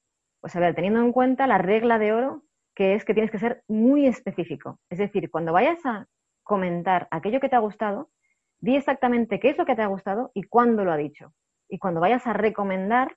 Pues 0.41 0.55
a 0.55 0.59
ver, 0.59 0.73
teniendo 0.73 1.01
en 1.01 1.11
cuenta 1.11 1.45
la 1.45 1.59
regla 1.59 1.99
de 1.99 2.13
oro, 2.13 2.45
que 2.73 2.95
es 2.95 3.05
que 3.05 3.13
tienes 3.13 3.29
que 3.29 3.37
ser 3.37 3.63
muy 3.67 4.07
específico. 4.07 4.79
Es 4.89 4.97
decir, 4.97 5.29
cuando 5.29 5.53
vayas 5.53 5.85
a 5.85 6.07
comentar 6.41 7.07
aquello 7.11 7.39
que 7.39 7.49
te 7.49 7.55
ha 7.55 7.59
gustado, 7.59 8.09
di 8.57 8.75
exactamente 8.75 9.39
qué 9.39 9.51
es 9.51 9.57
lo 9.59 9.67
que 9.67 9.75
te 9.75 9.83
ha 9.83 9.85
gustado 9.85 10.31
y 10.33 10.41
cuándo 10.41 10.83
lo 10.83 10.91
ha 10.91 10.97
dicho. 10.97 11.31
Y 11.69 11.79
cuando 11.79 12.01
vayas 12.01 12.25
a 12.27 12.33
recomendar, 12.33 13.15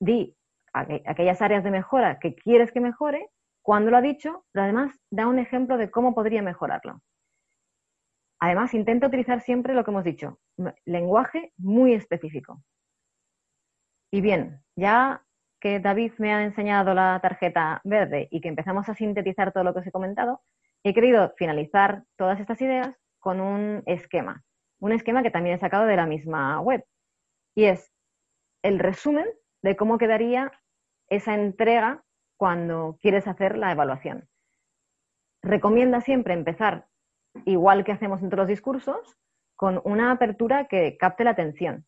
di 0.00 0.36
aquellas 0.72 1.40
áreas 1.40 1.64
de 1.64 1.70
mejora 1.70 2.18
que 2.18 2.34
quieres 2.34 2.70
que 2.72 2.80
mejore, 2.80 3.30
cuándo 3.62 3.90
lo 3.90 3.96
ha 3.96 4.02
dicho, 4.02 4.44
pero 4.52 4.64
además 4.64 4.98
da 5.10 5.26
un 5.26 5.38
ejemplo 5.38 5.78
de 5.78 5.90
cómo 5.90 6.14
podría 6.14 6.42
mejorarlo. 6.42 7.00
Además, 8.38 8.74
intenta 8.74 9.06
utilizar 9.06 9.40
siempre 9.40 9.74
lo 9.74 9.84
que 9.84 9.90
hemos 9.90 10.04
dicho, 10.04 10.38
lenguaje 10.84 11.52
muy 11.56 11.94
específico. 11.94 12.62
Y 14.12 14.20
bien, 14.20 14.62
ya 14.76 15.22
que 15.60 15.80
David 15.80 16.12
me 16.18 16.32
ha 16.32 16.42
enseñado 16.42 16.94
la 16.94 17.18
tarjeta 17.20 17.80
verde 17.82 18.28
y 18.30 18.40
que 18.40 18.48
empezamos 18.48 18.88
a 18.88 18.94
sintetizar 18.94 19.52
todo 19.52 19.64
lo 19.64 19.72
que 19.72 19.80
os 19.80 19.86
he 19.86 19.92
comentado, 19.92 20.42
he 20.84 20.94
querido 20.94 21.34
finalizar 21.36 22.04
todas 22.16 22.38
estas 22.38 22.60
ideas 22.60 22.94
con 23.18 23.40
un 23.40 23.82
esquema. 23.86 24.44
Un 24.78 24.92
esquema 24.92 25.22
que 25.22 25.30
también 25.30 25.56
he 25.56 25.58
sacado 25.58 25.86
de 25.86 25.96
la 25.96 26.06
misma 26.06 26.60
web. 26.60 26.84
Y 27.56 27.64
es 27.64 27.92
el 28.62 28.78
resumen 28.78 29.26
de 29.62 29.74
cómo 29.74 29.98
quedaría 29.98 30.52
esa 31.08 31.34
entrega 31.34 32.04
cuando 32.36 32.98
quieres 33.00 33.26
hacer 33.26 33.58
la 33.58 33.72
evaluación. 33.72 34.28
Recomienda 35.42 36.00
siempre 36.00 36.34
empezar, 36.34 36.86
igual 37.44 37.84
que 37.84 37.92
hacemos 37.92 38.22
entre 38.22 38.36
los 38.36 38.48
discursos, 38.48 39.18
con 39.56 39.80
una 39.84 40.12
apertura 40.12 40.68
que 40.68 40.96
capte 40.96 41.24
la 41.24 41.30
atención 41.30 41.86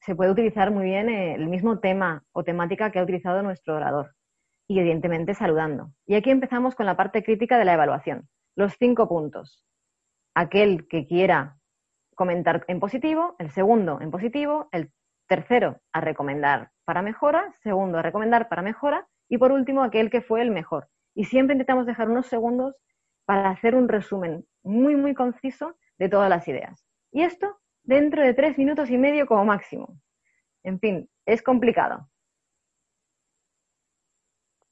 se 0.00 0.14
puede 0.14 0.30
utilizar 0.30 0.70
muy 0.70 0.84
bien 0.84 1.08
el 1.08 1.46
mismo 1.48 1.78
tema 1.78 2.24
o 2.32 2.42
temática 2.42 2.90
que 2.90 2.98
ha 2.98 3.02
utilizado 3.02 3.42
nuestro 3.42 3.76
orador 3.76 4.14
y 4.66 4.78
evidentemente 4.78 5.34
saludando. 5.34 5.92
Y 6.06 6.14
aquí 6.14 6.30
empezamos 6.30 6.74
con 6.74 6.86
la 6.86 6.96
parte 6.96 7.22
crítica 7.22 7.58
de 7.58 7.64
la 7.64 7.74
evaluación. 7.74 8.28
Los 8.56 8.74
cinco 8.78 9.08
puntos. 9.08 9.64
Aquel 10.34 10.88
que 10.88 11.06
quiera 11.06 11.58
comentar 12.20 12.66
en 12.68 12.80
positivo, 12.80 13.34
el 13.38 13.50
segundo 13.50 13.98
en 14.02 14.10
positivo, 14.10 14.68
el 14.72 14.92
tercero 15.26 15.80
a 15.90 16.02
recomendar 16.02 16.70
para 16.84 17.00
mejora, 17.00 17.50
segundo 17.62 17.96
a 17.96 18.02
recomendar 18.02 18.50
para 18.50 18.60
mejora 18.60 19.08
y 19.26 19.38
por 19.38 19.52
último 19.52 19.82
aquel 19.82 20.10
que 20.10 20.20
fue 20.20 20.42
el 20.42 20.50
mejor. 20.50 20.86
Y 21.14 21.24
siempre 21.24 21.54
intentamos 21.54 21.86
dejar 21.86 22.10
unos 22.10 22.26
segundos 22.26 22.76
para 23.24 23.48
hacer 23.48 23.74
un 23.74 23.88
resumen 23.88 24.44
muy, 24.62 24.96
muy 24.96 25.14
conciso 25.14 25.78
de 25.96 26.10
todas 26.10 26.28
las 26.28 26.46
ideas. 26.46 26.84
Y 27.10 27.22
esto 27.22 27.58
dentro 27.84 28.22
de 28.22 28.34
tres 28.34 28.58
minutos 28.58 28.90
y 28.90 28.98
medio 28.98 29.24
como 29.24 29.46
máximo. 29.46 29.98
En 30.62 30.78
fin, 30.78 31.08
es 31.24 31.40
complicado. 31.40 32.06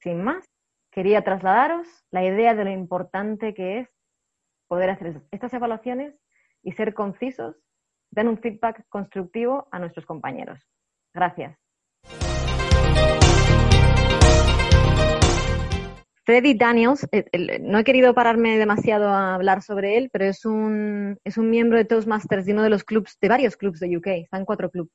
Sin 0.01 0.23
más, 0.23 0.45
quería 0.91 1.25
trasladaros 1.25 1.89
la 2.11 2.23
idea 2.25 2.55
de 2.55 2.65
lo 2.65 2.71
importante 2.71 3.55
que 3.55 3.79
es 3.79 3.89
poder 4.67 4.91
hacer 4.91 5.23
estas 5.31 5.55
evaluaciones 5.55 6.15
y 6.63 6.73
ser 6.73 6.95
concisos, 6.95 7.57
dar 8.11 8.29
un 8.29 8.39
feedback 8.39 8.85
constructivo 8.89 9.69
a 9.71 9.79
nuestros 9.79 10.07
compañeros. 10.07 10.61
Gracias. 11.15 11.59
Freddy 16.29 16.53
Daniels, 16.53 17.09
eh, 17.11 17.59
no 17.63 17.79
he 17.79 17.85
querido 17.85 18.13
pararme 18.13 18.59
demasiado 18.59 19.09
a 19.09 19.35
hablar 19.35 19.63
sobre 19.63 19.97
él, 19.97 20.11
pero 20.13 20.27
es 20.27 20.45
un, 20.45 21.19
es 21.25 21.39
un 21.39 21.49
miembro 21.49 21.79
de 21.79 21.87
Toastmasters 21.87 22.45
de 22.45 22.53
uno 22.53 22.63
de 22.63 22.69
los 22.69 22.85
clubs, 22.85 23.17
de 23.19 23.29
varios 23.31 23.57
clubs 23.57 23.81
de 23.81 23.97
UK, 23.97 24.07
están 24.09 24.45
cuatro 24.45 24.71
clubs. 24.71 24.93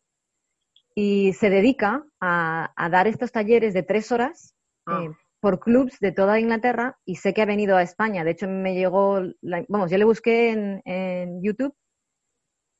Y 0.93 1.33
se 1.33 1.49
dedica 1.49 2.05
a, 2.21 2.71
dar 2.91 3.07
estos 3.07 3.31
talleres 3.31 3.73
de 3.73 3.81
tres 3.81 4.11
horas 4.11 4.53
ah. 4.85 5.05
eh, 5.05 5.09
por 5.43 5.59
clubs 5.59 5.99
de 5.99 6.13
toda 6.13 6.39
Inglaterra 6.39 6.97
y 7.03 7.17
sé 7.17 7.33
que 7.33 7.41
ha 7.41 7.45
venido 7.45 7.75
a 7.75 7.81
España. 7.81 8.23
De 8.23 8.31
hecho, 8.31 8.47
me 8.47 8.75
llegó, 8.75 9.19
vamos, 9.67 9.91
yo 9.91 9.97
le 9.97 10.05
busqué 10.05 10.51
en, 10.85 11.43
YouTube, 11.43 11.75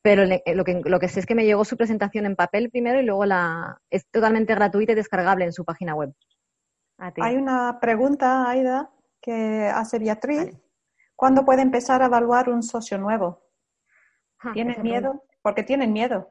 pero 0.01 0.23
lo, 0.23 0.63
que, 0.63 0.81
lo 0.85 0.97
que 0.97 1.09
sé 1.09 1.19
es 1.19 1.25
que 1.25 1.35
me 1.35 1.43
llegó 1.43 1.65
su 1.65 1.75
presentación 1.75 2.25
en 2.25 2.37
papel 2.37 2.69
primero 2.69 3.01
y 3.01 3.05
luego 3.05 3.25
la, 3.25 3.81
es 3.89 4.09
totalmente 4.09 4.55
gratuita 4.55 4.93
y 4.93 4.95
descargable 4.95 5.43
en 5.43 5.51
su 5.51 5.65
página 5.65 5.93
web. 5.93 6.13
Hay 6.97 7.35
una 7.35 7.81
pregunta, 7.81 8.49
Aida, 8.49 8.89
que 9.21 9.67
hace 9.67 9.99
Beatriz. 9.99 10.57
¿Cuándo 11.17 11.43
puede 11.43 11.63
empezar 11.63 12.01
a 12.01 12.05
evaluar 12.05 12.47
un 12.47 12.63
socio 12.63 12.97
nuevo? 12.97 13.43
Ah, 14.39 14.53
¿Tienen 14.53 14.81
miedo? 14.81 15.25
Porque 15.41 15.63
tienen 15.63 15.91
miedo. 15.91 16.29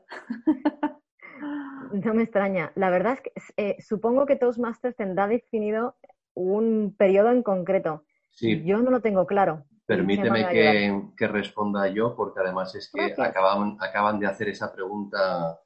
no 1.93 2.15
me 2.15 2.23
extraña. 2.23 2.73
La 2.75 2.89
verdad 2.89 3.19
es 3.19 3.21
que 3.21 3.33
eh, 3.59 3.77
supongo 3.81 4.25
que 4.25 4.37
Toastmasters 4.37 4.97
tendrá 4.97 5.29
definido 5.29 5.97
un 6.35 6.95
periodo 6.97 7.31
en 7.31 7.43
concreto. 7.43 8.05
Sí. 8.31 8.63
Yo 8.65 8.79
no 8.79 8.91
lo 8.91 9.01
tengo 9.01 9.27
claro. 9.27 9.65
Permíteme 9.85 10.49
que, 10.49 11.29
responda 11.29 11.89
yo, 11.89 12.15
porque 12.17 12.41
además 12.41 12.75
es 12.75 12.91
que 12.91 13.15
acaban, 13.21 13.77
acaban 13.81 14.19
de 14.19 14.27
hacer 14.27 14.49
esa 14.49 14.73
pregunta 14.73 15.61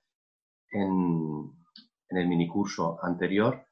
en, 0.71 1.53
en 2.09 2.17
el 2.17 2.27
minicurso 2.27 2.99
anterior 3.03 3.67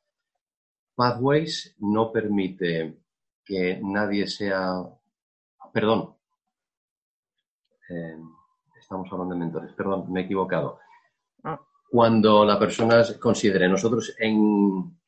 Pathways 0.94 1.76
no 1.80 2.12
permite 2.12 2.98
que 3.44 3.80
nadie 3.82 4.26
sea. 4.26 4.82
Perdón. 5.72 6.16
Eh, 7.90 8.16
estamos 8.78 9.08
hablando 9.12 9.34
de 9.34 9.40
mentores. 9.40 9.72
Perdón, 9.72 10.10
me 10.12 10.20
he 10.20 10.24
equivocado. 10.24 10.78
Ah. 11.42 11.60
Cuando 11.90 12.44
la 12.44 12.58
persona 12.58 13.02
considere, 13.20 13.68
nosotros 13.68 14.14
en, 14.18 14.98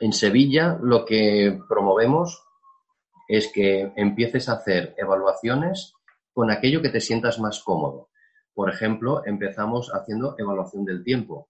en 0.00 0.12
Sevilla 0.12 0.78
lo 0.82 1.04
que 1.04 1.58
promovemos 1.68 2.42
es 3.28 3.50
que 3.52 3.92
empieces 3.96 4.48
a 4.48 4.54
hacer 4.54 4.94
evaluaciones 4.96 5.94
con 6.32 6.50
aquello 6.50 6.82
que 6.82 6.90
te 6.90 7.00
sientas 7.00 7.40
más 7.40 7.62
cómodo. 7.62 8.10
Por 8.54 8.70
ejemplo, 8.70 9.22
empezamos 9.24 9.90
haciendo 9.92 10.34
evaluación 10.38 10.84
del 10.84 11.02
tiempo, 11.02 11.48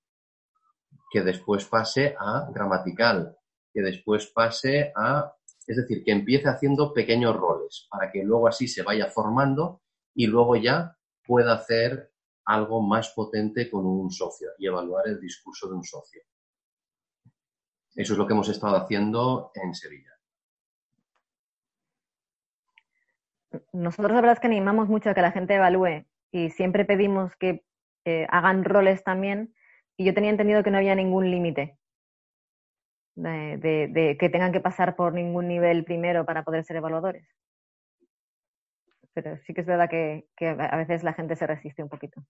que 1.11 1.23
después 1.23 1.64
pase 1.66 2.14
a 2.19 2.49
gramatical, 2.52 3.37
que 3.73 3.83
después 3.83 4.26
pase 4.26 4.93
a, 4.97 5.35
es 5.66 5.76
decir, 5.76 6.02
que 6.05 6.12
empiece 6.12 6.49
haciendo 6.49 6.93
pequeños 6.93 7.37
roles 7.37 7.87
para 7.90 8.11
que 8.11 8.25
luego 8.25 8.49
así 8.49 8.69
se 8.69 8.83
vaya 8.83 9.09
formando 9.09 9.83
y 10.14 10.26
luego 10.26 10.57
ya 10.57 10.97
pueda 11.26 11.55
hacer 11.55 12.12
algo 12.45 12.81
más 12.81 13.11
potente 13.11 13.69
con 13.71 13.85
un 13.85 14.11
socio 14.11 14.50
y 14.59 14.66
evaluar 14.66 15.09
el 15.09 15.21
discurso 15.21 15.69
de 15.69 15.75
un 15.75 15.85
socio. 15.85 16.23
Eso 17.97 18.12
es 18.12 18.19
lo 18.19 18.26
que 18.26 18.35
hemos 18.35 18.49
estado 18.49 18.76
haciendo 18.76 19.50
en 19.55 19.75
Sevilla. 19.75 20.12
Nosotros 23.73 24.12
la 24.12 24.21
verdad 24.21 24.35
es 24.35 24.41
que 24.41 24.49
animamos 24.49 24.88
mucho 24.88 25.11
a 25.11 25.15
que 25.15 25.23
la 25.23 25.33
gente 25.33 25.55
evalúe 25.55 26.05
y 26.31 26.50
siempre 26.50 26.85
pedimos 26.85 27.35
que 27.37 27.65
eh, 28.05 28.26
hagan 28.29 28.65
roles 28.65 29.03
también 29.03 29.55
y 29.97 30.05
yo 30.05 30.12
tenía 30.12 30.31
entendido 30.31 30.62
que 30.62 30.71
no 30.71 30.76
había 30.76 30.95
ningún 30.95 31.31
límite 31.31 31.79
de, 33.17 34.17
que 34.21 34.29
tengan 34.29 34.53
que 34.53 34.61
pasar 34.61 34.95
por 34.95 35.15
ningún 35.15 35.49
nivel 35.49 35.85
primero 35.85 36.26
para 36.26 36.45
poder 36.45 36.65
ser 36.65 36.76
evaluadores. 36.76 37.26
Pero 39.15 39.38
sí 39.38 39.55
que 39.55 39.62
es 39.62 39.67
verdad 39.67 39.88
que, 39.88 40.29
a 40.38 40.76
veces 40.76 41.03
la 41.03 41.15
gente 41.15 41.37
se 41.37 41.47
resiste 41.47 41.83
un 41.83 41.88
poquito. 41.88 42.23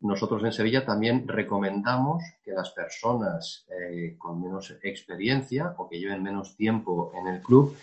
Nosotros 0.00 0.44
en 0.44 0.52
Sevilla 0.52 0.84
también 0.84 1.26
recomendamos 1.26 2.22
que 2.44 2.52
las 2.52 2.70
personas 2.70 3.66
eh, 3.68 4.16
con 4.18 4.42
menos 4.42 4.76
experiencia 4.82 5.74
o 5.78 5.88
que 5.88 5.98
lleven 5.98 6.22
menos 6.22 6.56
tiempo 6.56 7.12
en 7.14 7.26
el 7.28 7.40
club 7.40 7.76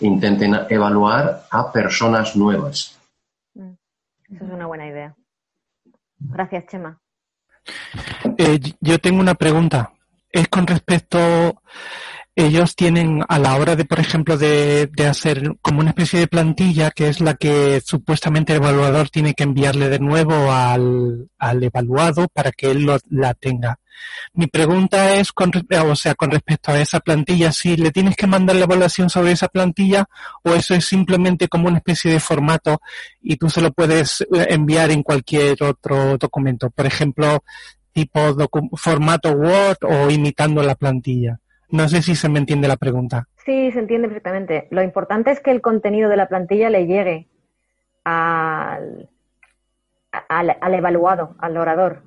intenten 0.00 0.54
evaluar 0.68 1.44
a 1.50 1.72
personas 1.72 2.36
nuevas. 2.36 3.00
Mm. 3.54 3.72
Eso 4.30 4.44
es 4.44 4.50
una 4.50 4.66
buena 4.66 4.86
idea. 4.86 5.14
Gracias, 6.18 6.66
Chema. 6.66 7.00
Eh, 8.36 8.58
yo 8.80 8.98
tengo 8.98 9.20
una 9.20 9.34
pregunta 9.34 9.94
es 10.34 10.48
con 10.48 10.66
respecto 10.66 11.62
ellos 12.36 12.74
tienen 12.74 13.24
a 13.28 13.38
la 13.38 13.56
hora 13.56 13.76
de, 13.76 13.84
por 13.84 14.00
ejemplo, 14.00 14.36
de, 14.36 14.88
de, 14.92 15.06
hacer 15.06 15.56
como 15.62 15.80
una 15.80 15.90
especie 15.90 16.18
de 16.18 16.26
plantilla 16.26 16.90
que 16.90 17.08
es 17.08 17.20
la 17.20 17.34
que 17.34 17.80
supuestamente 17.84 18.52
el 18.52 18.62
evaluador 18.62 19.08
tiene 19.08 19.34
que 19.34 19.44
enviarle 19.44 19.88
de 19.88 20.00
nuevo 20.00 20.50
al, 20.52 21.28
al 21.38 21.62
evaluado 21.62 22.26
para 22.32 22.50
que 22.50 22.72
él 22.72 22.82
lo, 22.82 22.98
la 23.08 23.34
tenga. 23.34 23.78
Mi 24.32 24.48
pregunta 24.48 25.14
es, 25.14 25.32
con, 25.32 25.52
o 25.54 25.96
sea, 25.96 26.14
con 26.16 26.30
respecto 26.32 26.72
a 26.72 26.80
esa 26.80 27.00
plantilla, 27.00 27.52
si 27.52 27.76
le 27.76 27.92
tienes 27.92 28.16
que 28.16 28.26
mandar 28.26 28.56
la 28.56 28.64
evaluación 28.64 29.08
sobre 29.08 29.32
esa 29.32 29.48
plantilla 29.48 30.06
o 30.42 30.54
eso 30.54 30.74
es 30.74 30.84
simplemente 30.86 31.48
como 31.48 31.68
una 31.68 31.78
especie 31.78 32.10
de 32.10 32.20
formato 32.20 32.80
y 33.22 33.36
tú 33.36 33.48
se 33.48 33.60
lo 33.60 33.72
puedes 33.72 34.22
eh, 34.22 34.46
enviar 34.50 34.90
en 34.90 35.04
cualquier 35.04 35.62
otro 35.62 36.18
documento, 36.18 36.70
por 36.70 36.86
ejemplo, 36.86 37.44
tipo 37.92 38.36
formato 38.76 39.30
Word 39.30 39.78
o 39.82 40.10
imitando 40.10 40.62
la 40.62 40.74
plantilla. 40.74 41.38
No 41.70 41.88
sé 41.88 42.02
si 42.02 42.14
se 42.14 42.28
me 42.28 42.38
entiende 42.38 42.68
la 42.68 42.76
pregunta. 42.76 43.28
Sí, 43.44 43.70
se 43.72 43.78
entiende 43.78 44.08
perfectamente. 44.08 44.68
Lo 44.70 44.82
importante 44.82 45.30
es 45.30 45.40
que 45.40 45.50
el 45.50 45.60
contenido 45.60 46.08
de 46.08 46.16
la 46.16 46.28
plantilla 46.28 46.70
le 46.70 46.86
llegue 46.86 47.28
al, 48.04 49.08
al, 50.28 50.56
al 50.60 50.74
evaluado, 50.74 51.34
al 51.38 51.56
orador 51.56 52.02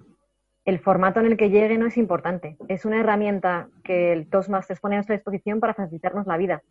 el 0.68 0.80
formato 0.80 1.22
en 1.22 1.28
el 1.28 1.38
que 1.38 1.50
llegue 1.50 1.78
no 1.78 1.88
es 1.88 1.96
importante. 1.96 2.58
Es 2.68 2.84
una 2.84 3.00
herramienta 3.00 3.70
que 3.86 4.12
el 4.12 4.28
Toastmasters 4.28 4.82
pone 4.82 4.96
a 4.96 4.98
nuestra 4.98 5.16
disposición 5.16 5.62
para 5.62 5.74
facilitarnos 5.74 6.28
la 6.28 6.36
vida. 6.36 6.62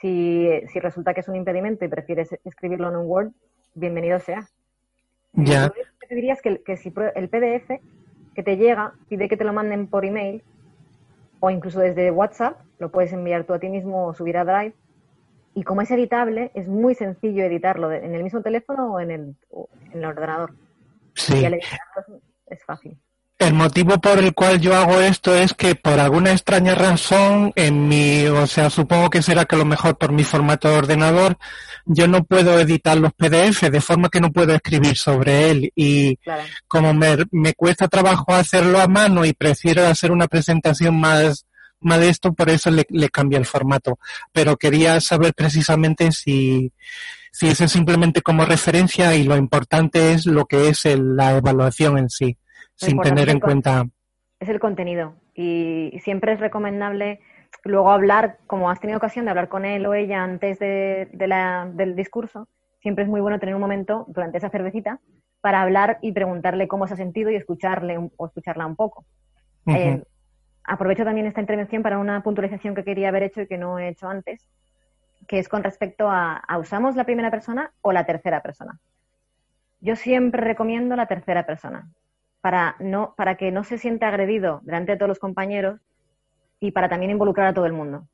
Si, 0.00 0.48
resulta 0.76 1.12
que 1.12 1.20
es 1.20 1.28
un 1.28 1.36
impedimento 1.36 1.84
y 1.84 1.88
prefieres 1.88 2.30
escribirlo 2.42 2.88
en 2.88 2.96
un 2.96 3.06
Word, 3.06 3.32
bienvenido 3.74 4.18
sea. 4.18 4.48
Ya. 5.34 5.70
Te 6.08 6.14
diría 6.14 6.32
es 6.32 6.40
que, 6.40 6.62
que, 6.62 6.78
si 6.78 6.90
el 7.14 7.28
PDF 7.28 7.82
que 8.34 8.42
te 8.42 8.56
llega 8.56 8.94
pide 9.10 9.28
que 9.28 9.36
te 9.36 9.44
lo 9.44 9.52
manden 9.52 9.88
por 9.88 10.06
email 10.06 10.42
o 11.44 11.50
incluso 11.50 11.78
desde 11.80 12.10
WhatsApp, 12.10 12.58
lo 12.78 12.90
puedes 12.90 13.12
enviar 13.12 13.44
tú 13.44 13.52
a 13.52 13.58
ti 13.58 13.68
mismo 13.68 14.06
o 14.06 14.14
subir 14.14 14.38
a 14.38 14.46
Drive. 14.46 14.74
Y 15.52 15.62
como 15.62 15.82
es 15.82 15.90
editable, 15.90 16.50
es 16.54 16.68
muy 16.68 16.94
sencillo 16.94 17.44
editarlo 17.44 17.92
en 17.92 18.14
el 18.14 18.22
mismo 18.22 18.40
teléfono 18.40 18.94
o 18.94 18.98
en 18.98 19.10
el, 19.10 19.36
en 19.92 19.98
el 19.98 20.04
ordenador. 20.06 20.54
Sí. 21.12 21.46
Y 21.46 21.60
es 22.46 22.64
fácil. 22.64 22.98
El 23.44 23.52
motivo 23.52 24.00
por 24.00 24.18
el 24.20 24.32
cual 24.32 24.58
yo 24.58 24.74
hago 24.74 25.00
esto 25.02 25.34
es 25.34 25.52
que 25.52 25.74
por 25.74 26.00
alguna 26.00 26.32
extraña 26.32 26.74
razón 26.74 27.52
en 27.56 27.88
mi, 27.88 28.24
o 28.24 28.46
sea, 28.46 28.70
supongo 28.70 29.10
que 29.10 29.20
será 29.20 29.44
que 29.44 29.54
a 29.54 29.58
lo 29.58 29.66
mejor 29.66 29.98
por 29.98 30.12
mi 30.12 30.24
formato 30.24 30.70
de 30.70 30.76
ordenador, 30.78 31.36
yo 31.84 32.08
no 32.08 32.24
puedo 32.24 32.58
editar 32.58 32.96
los 32.96 33.12
PDF, 33.12 33.64
de 33.70 33.82
forma 33.82 34.08
que 34.08 34.22
no 34.22 34.32
puedo 34.32 34.54
escribir 34.54 34.96
sobre 34.96 35.50
él. 35.50 35.70
Y 35.76 36.18
como 36.66 36.94
me, 36.94 37.18
me 37.32 37.52
cuesta 37.52 37.86
trabajo 37.86 38.32
hacerlo 38.32 38.80
a 38.80 38.88
mano 38.88 39.26
y 39.26 39.34
prefiero 39.34 39.86
hacer 39.86 40.10
una 40.10 40.26
presentación 40.26 40.98
más, 40.98 41.44
más 41.80 42.00
de 42.00 42.08
esto, 42.08 42.32
por 42.32 42.48
eso 42.48 42.70
le, 42.70 42.86
le 42.88 43.10
cambio 43.10 43.36
el 43.36 43.44
formato. 43.44 43.98
Pero 44.32 44.56
quería 44.56 45.02
saber 45.02 45.34
precisamente 45.34 46.12
si, 46.12 46.72
si 47.30 47.48
eso 47.48 47.64
es 47.64 47.72
simplemente 47.72 48.22
como 48.22 48.46
referencia 48.46 49.14
y 49.14 49.24
lo 49.24 49.36
importante 49.36 50.12
es 50.12 50.24
lo 50.24 50.46
que 50.46 50.68
es 50.68 50.86
la 50.86 51.36
evaluación 51.36 51.98
en 51.98 52.08
sí 52.08 52.38
sin 52.74 53.00
tener 53.00 53.28
en 53.28 53.40
cuenta. 53.40 53.86
Es 54.40 54.48
el 54.48 54.60
contenido 54.60 55.14
y 55.34 55.98
siempre 56.02 56.32
es 56.32 56.40
recomendable 56.40 57.20
luego 57.64 57.90
hablar, 57.90 58.38
como 58.46 58.70
has 58.70 58.80
tenido 58.80 58.98
ocasión 58.98 59.24
de 59.24 59.30
hablar 59.30 59.48
con 59.48 59.64
él 59.64 59.86
o 59.86 59.94
ella 59.94 60.22
antes 60.22 60.58
de, 60.58 61.08
la, 61.26 61.70
del 61.72 61.94
discurso, 61.94 62.48
siempre 62.80 63.04
es 63.04 63.10
muy 63.10 63.20
bueno 63.20 63.38
tener 63.38 63.54
un 63.54 63.60
momento 63.60 64.04
durante 64.08 64.38
esa 64.38 64.50
cervecita 64.50 65.00
para 65.40 65.62
hablar 65.62 65.98
y 66.02 66.12
preguntarle 66.12 66.68
cómo 66.68 66.86
se 66.86 66.94
ha 66.94 66.96
sentido 66.96 67.30
y 67.30 67.36
escucharle 67.36 67.98
o 68.16 68.26
escucharla 68.26 68.66
un 68.66 68.76
poco. 68.76 69.04
Eh, 69.66 70.02
aprovecho 70.64 71.04
también 71.04 71.26
esta 71.26 71.40
intervención 71.40 71.82
para 71.82 71.98
una 71.98 72.22
puntualización 72.22 72.74
que 72.74 72.84
quería 72.84 73.08
haber 73.08 73.24
hecho 73.24 73.42
y 73.42 73.46
que 73.46 73.58
no 73.58 73.78
he 73.78 73.88
hecho 73.88 74.08
antes, 74.08 74.46
que 75.28 75.38
es 75.38 75.48
con 75.48 75.62
respecto 75.62 76.08
a, 76.10 76.36
a 76.36 76.58
usamos 76.58 76.96
la 76.96 77.04
primera 77.04 77.30
persona 77.30 77.72
o 77.80 77.92
la 77.92 78.04
tercera 78.04 78.42
persona. 78.42 78.78
Yo 79.80 79.96
siempre 79.96 80.42
recomiendo 80.42 80.96
la 80.96 81.06
tercera 81.06 81.44
persona 81.44 81.88
para, 82.44 82.76
no, 82.78 83.14
para 83.16 83.38
que 83.38 83.50
no 83.50 83.64
se 83.64 83.78
sienta 83.78 84.08
agredido 84.08 84.60
delante 84.64 84.92
de 84.92 84.98
todos 84.98 85.08
los 85.08 85.18
compañeros 85.18 85.80
y 86.60 86.72
para 86.72 86.90
también 86.90 87.10
involucrar 87.10 87.46
a 87.46 87.54
todo 87.54 87.64
el 87.64 87.72
mundo. 87.72 88.06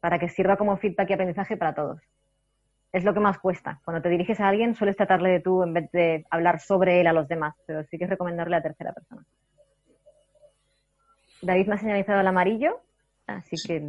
Para 0.00 0.18
que 0.18 0.28
sirva 0.28 0.58
como 0.58 0.76
feedback 0.76 1.08
y 1.08 1.12
aprendizaje 1.14 1.56
para 1.56 1.74
todos. 1.74 2.02
Es 2.92 3.02
lo 3.02 3.14
que 3.14 3.20
más 3.20 3.38
cuesta. 3.38 3.80
Cuando 3.86 4.02
te 4.02 4.10
diriges 4.10 4.38
a 4.38 4.48
alguien, 4.48 4.74
sueles 4.74 4.96
tratarle 4.96 5.30
de 5.30 5.40
tú 5.40 5.62
en 5.62 5.72
vez 5.72 5.90
de 5.92 6.26
hablar 6.28 6.60
sobre 6.60 7.00
él 7.00 7.06
a 7.06 7.14
los 7.14 7.26
demás, 7.26 7.54
pero 7.64 7.84
sí 7.84 7.96
que 7.96 8.04
es 8.04 8.10
recomendarle 8.10 8.56
a 8.56 8.62
tercera 8.62 8.92
persona. 8.92 9.24
David 11.40 11.68
me 11.68 11.76
ha 11.76 11.78
señalizado 11.78 12.20
el 12.20 12.26
amarillo, 12.26 12.80
así 13.26 13.56
que. 13.66 13.82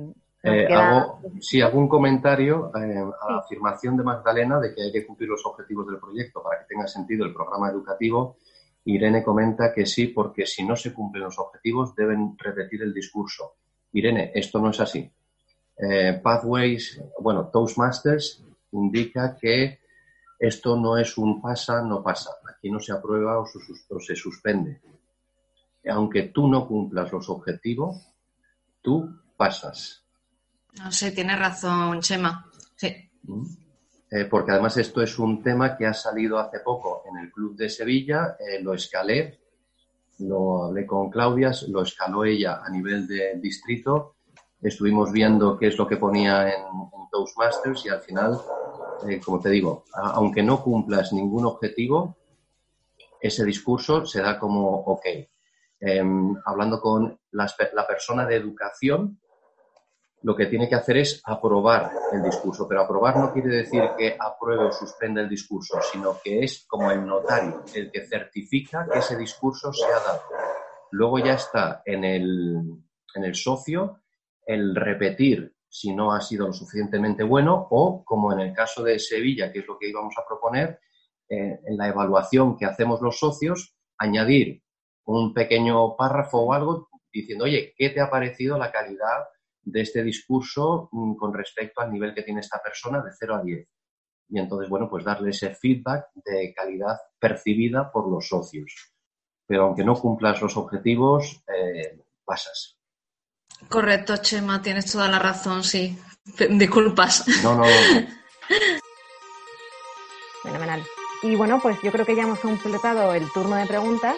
Eh, 0.43 0.73
hago, 0.73 1.19
sí, 1.41 1.61
algún 1.61 1.89
comentario 1.89 2.71
eh, 2.77 2.97
a 2.97 3.31
la 3.33 3.39
afirmación 3.39 3.97
de 3.97 4.03
Magdalena 4.03 4.57
de 4.61 4.73
que 4.73 4.83
hay 4.83 4.91
que 4.93 5.05
cumplir 5.05 5.27
los 5.27 5.45
objetivos 5.45 5.85
del 5.87 5.99
proyecto 5.99 6.41
para 6.41 6.61
que 6.61 6.67
tenga 6.73 6.87
sentido 6.87 7.25
el 7.25 7.33
programa 7.33 7.69
educativo 7.69 8.37
Irene 8.85 9.23
comenta 9.23 9.73
que 9.73 9.85
sí, 9.85 10.07
porque 10.07 10.45
si 10.45 10.63
no 10.63 10.75
se 10.75 10.93
cumplen 10.93 11.23
los 11.23 11.37
objetivos 11.37 11.95
deben 11.95 12.35
repetir 12.37 12.81
el 12.81 12.93
discurso. 12.93 13.55
Irene, 13.93 14.31
esto 14.33 14.59
no 14.59 14.71
es 14.71 14.79
así. 14.79 15.09
Eh, 15.77 16.19
Pathways, 16.21 17.01
bueno, 17.19 17.47
Toastmasters 17.47 18.43
indica 18.71 19.35
que 19.39 19.79
esto 20.39 20.75
no 20.75 20.97
es 20.97 21.17
un 21.17 21.41
pasa, 21.41 21.83
no 21.83 22.01
pasa. 22.01 22.31
Aquí 22.49 22.71
no 22.71 22.79
se 22.79 22.93
aprueba 22.93 23.39
o, 23.39 23.45
se 23.99 24.15
suspende. 24.15 24.81
Aunque 25.89 26.23
tú 26.23 26.47
no 26.47 26.67
cumplas 26.67 27.11
los 27.11 27.29
objetivos, 27.29 28.07
tú 28.81 29.21
pasas. 29.37 30.03
No 30.79 30.91
sé, 30.91 31.11
tiene 31.11 31.35
razón, 31.35 32.01
Chema. 32.01 32.49
Sí. 32.75 33.11
¿Mm? 33.23 33.60
Eh, 34.13 34.25
porque 34.25 34.51
además 34.51 34.75
esto 34.75 35.01
es 35.01 35.17
un 35.17 35.41
tema 35.41 35.77
que 35.77 35.85
ha 35.85 35.93
salido 35.93 36.37
hace 36.37 36.59
poco 36.59 37.03
en 37.09 37.17
el 37.17 37.31
Club 37.31 37.55
de 37.55 37.69
Sevilla, 37.69 38.35
eh, 38.37 38.61
lo 38.61 38.73
escalé, 38.73 39.39
lo 40.19 40.65
hablé 40.65 40.85
con 40.85 41.09
Claudia, 41.09 41.51
lo 41.69 41.83
escaló 41.83 42.25
ella 42.25 42.61
a 42.61 42.69
nivel 42.69 43.07
de 43.07 43.39
distrito, 43.39 44.15
estuvimos 44.61 45.13
viendo 45.13 45.57
qué 45.57 45.67
es 45.67 45.77
lo 45.77 45.87
que 45.87 45.95
ponía 45.95 46.49
en, 46.49 46.61
Toastmasters 47.09 47.85
y 47.85 47.89
al 47.89 47.99
final, 47.99 48.39
eh, 49.09 49.19
como 49.19 49.41
te 49.41 49.49
digo, 49.49 49.83
aunque 49.93 50.41
no 50.43 50.63
cumplas 50.63 51.11
ningún 51.11 51.45
objetivo, 51.45 52.15
ese 53.19 53.43
discurso 53.43 54.05
se 54.05 54.21
da 54.21 54.39
como 54.39 54.69
ok. 54.69 55.05
Em, 55.81 56.33
hablando 56.45 56.79
con 56.79 57.19
la 57.31 57.85
persona 57.85 58.25
de 58.25 58.37
educación, 58.37 59.19
lo 60.23 60.35
que 60.35 60.45
tiene 60.45 60.69
que 60.69 60.75
hacer 60.75 60.97
es 60.97 61.21
aprobar 61.25 61.91
el 62.11 62.23
discurso. 62.23 62.67
Pero 62.67 62.81
aprobar 62.81 63.17
no 63.17 63.33
quiere 63.33 63.49
decir 63.49 63.83
que 63.97 64.15
apruebe 64.19 64.65
o 64.65 64.71
suspenda 64.71 65.21
el 65.21 65.29
discurso, 65.29 65.79
sino 65.91 66.17
que 66.23 66.43
es 66.43 66.65
como 66.67 66.91
el 66.91 67.05
notario, 67.05 67.63
el 67.73 67.91
que 67.91 68.05
certifica 68.05 68.87
que 68.91 68.99
ese 68.99 69.17
discurso 69.17 69.73
se 69.73 69.85
ha 69.85 69.99
dado. 69.99 70.21
Luego 70.91 71.19
ya 71.19 71.33
está 71.33 71.81
en 71.85 72.03
el, 72.03 72.61
en 73.15 73.23
el 73.23 73.35
socio 73.35 74.01
el 74.45 74.75
repetir 74.75 75.55
si 75.67 75.95
no 75.95 76.13
ha 76.13 76.19
sido 76.19 76.47
lo 76.47 76.53
suficientemente 76.53 77.23
bueno 77.23 77.67
o, 77.69 78.03
como 78.03 78.33
en 78.33 78.41
el 78.41 78.53
caso 78.53 78.83
de 78.83 78.99
Sevilla, 78.99 79.51
que 79.51 79.59
es 79.59 79.67
lo 79.67 79.79
que 79.79 79.87
íbamos 79.87 80.13
a 80.17 80.25
proponer, 80.27 80.81
eh, 81.29 81.61
en 81.65 81.77
la 81.77 81.87
evaluación 81.87 82.57
que 82.57 82.65
hacemos 82.65 83.01
los 83.01 83.17
socios, 83.17 83.73
añadir 83.97 84.61
un 85.05 85.33
pequeño 85.33 85.95
párrafo 85.95 86.39
o 86.39 86.53
algo 86.53 86.89
diciendo, 87.13 87.45
oye, 87.45 87.73
¿qué 87.77 87.89
te 87.89 88.01
ha 88.01 88.09
parecido 88.09 88.57
la 88.57 88.71
calidad 88.71 89.23
de 89.63 89.81
este 89.81 90.03
discurso 90.03 90.89
mm, 90.91 91.15
con 91.15 91.33
respecto 91.33 91.81
al 91.81 91.91
nivel 91.91 92.13
que 92.13 92.23
tiene 92.23 92.41
esta 92.41 92.61
persona 92.61 93.01
de 93.01 93.11
0 93.17 93.35
a 93.35 93.43
10. 93.43 93.67
Y 94.29 94.39
entonces, 94.39 94.69
bueno, 94.69 94.89
pues 94.89 95.03
darle 95.03 95.31
ese 95.31 95.53
feedback 95.53 96.07
de 96.15 96.53
calidad 96.55 96.97
percibida 97.19 97.91
por 97.91 98.09
los 98.09 98.27
socios. 98.27 98.93
Pero 99.45 99.63
aunque 99.63 99.83
no 99.83 99.95
cumplas 99.95 100.41
los 100.41 100.55
objetivos, 100.55 101.43
eh, 101.47 101.99
pasas. 102.23 102.77
Correcto, 103.69 104.17
Chema, 104.17 104.61
tienes 104.61 104.89
toda 104.91 105.09
la 105.09 105.19
razón, 105.19 105.63
sí. 105.63 105.97
Disculpas. 106.49 107.27
No, 107.43 107.55
no, 107.55 107.63
no. 107.63 107.67
Fenomenal. 110.43 110.81
Y 111.23 111.35
bueno, 111.35 111.59
pues 111.61 111.77
yo 111.83 111.91
creo 111.91 112.05
que 112.05 112.15
ya 112.15 112.23
hemos 112.23 112.39
completado 112.39 113.13
el 113.13 113.31
turno 113.31 113.55
de 113.55 113.67
preguntas 113.67 114.15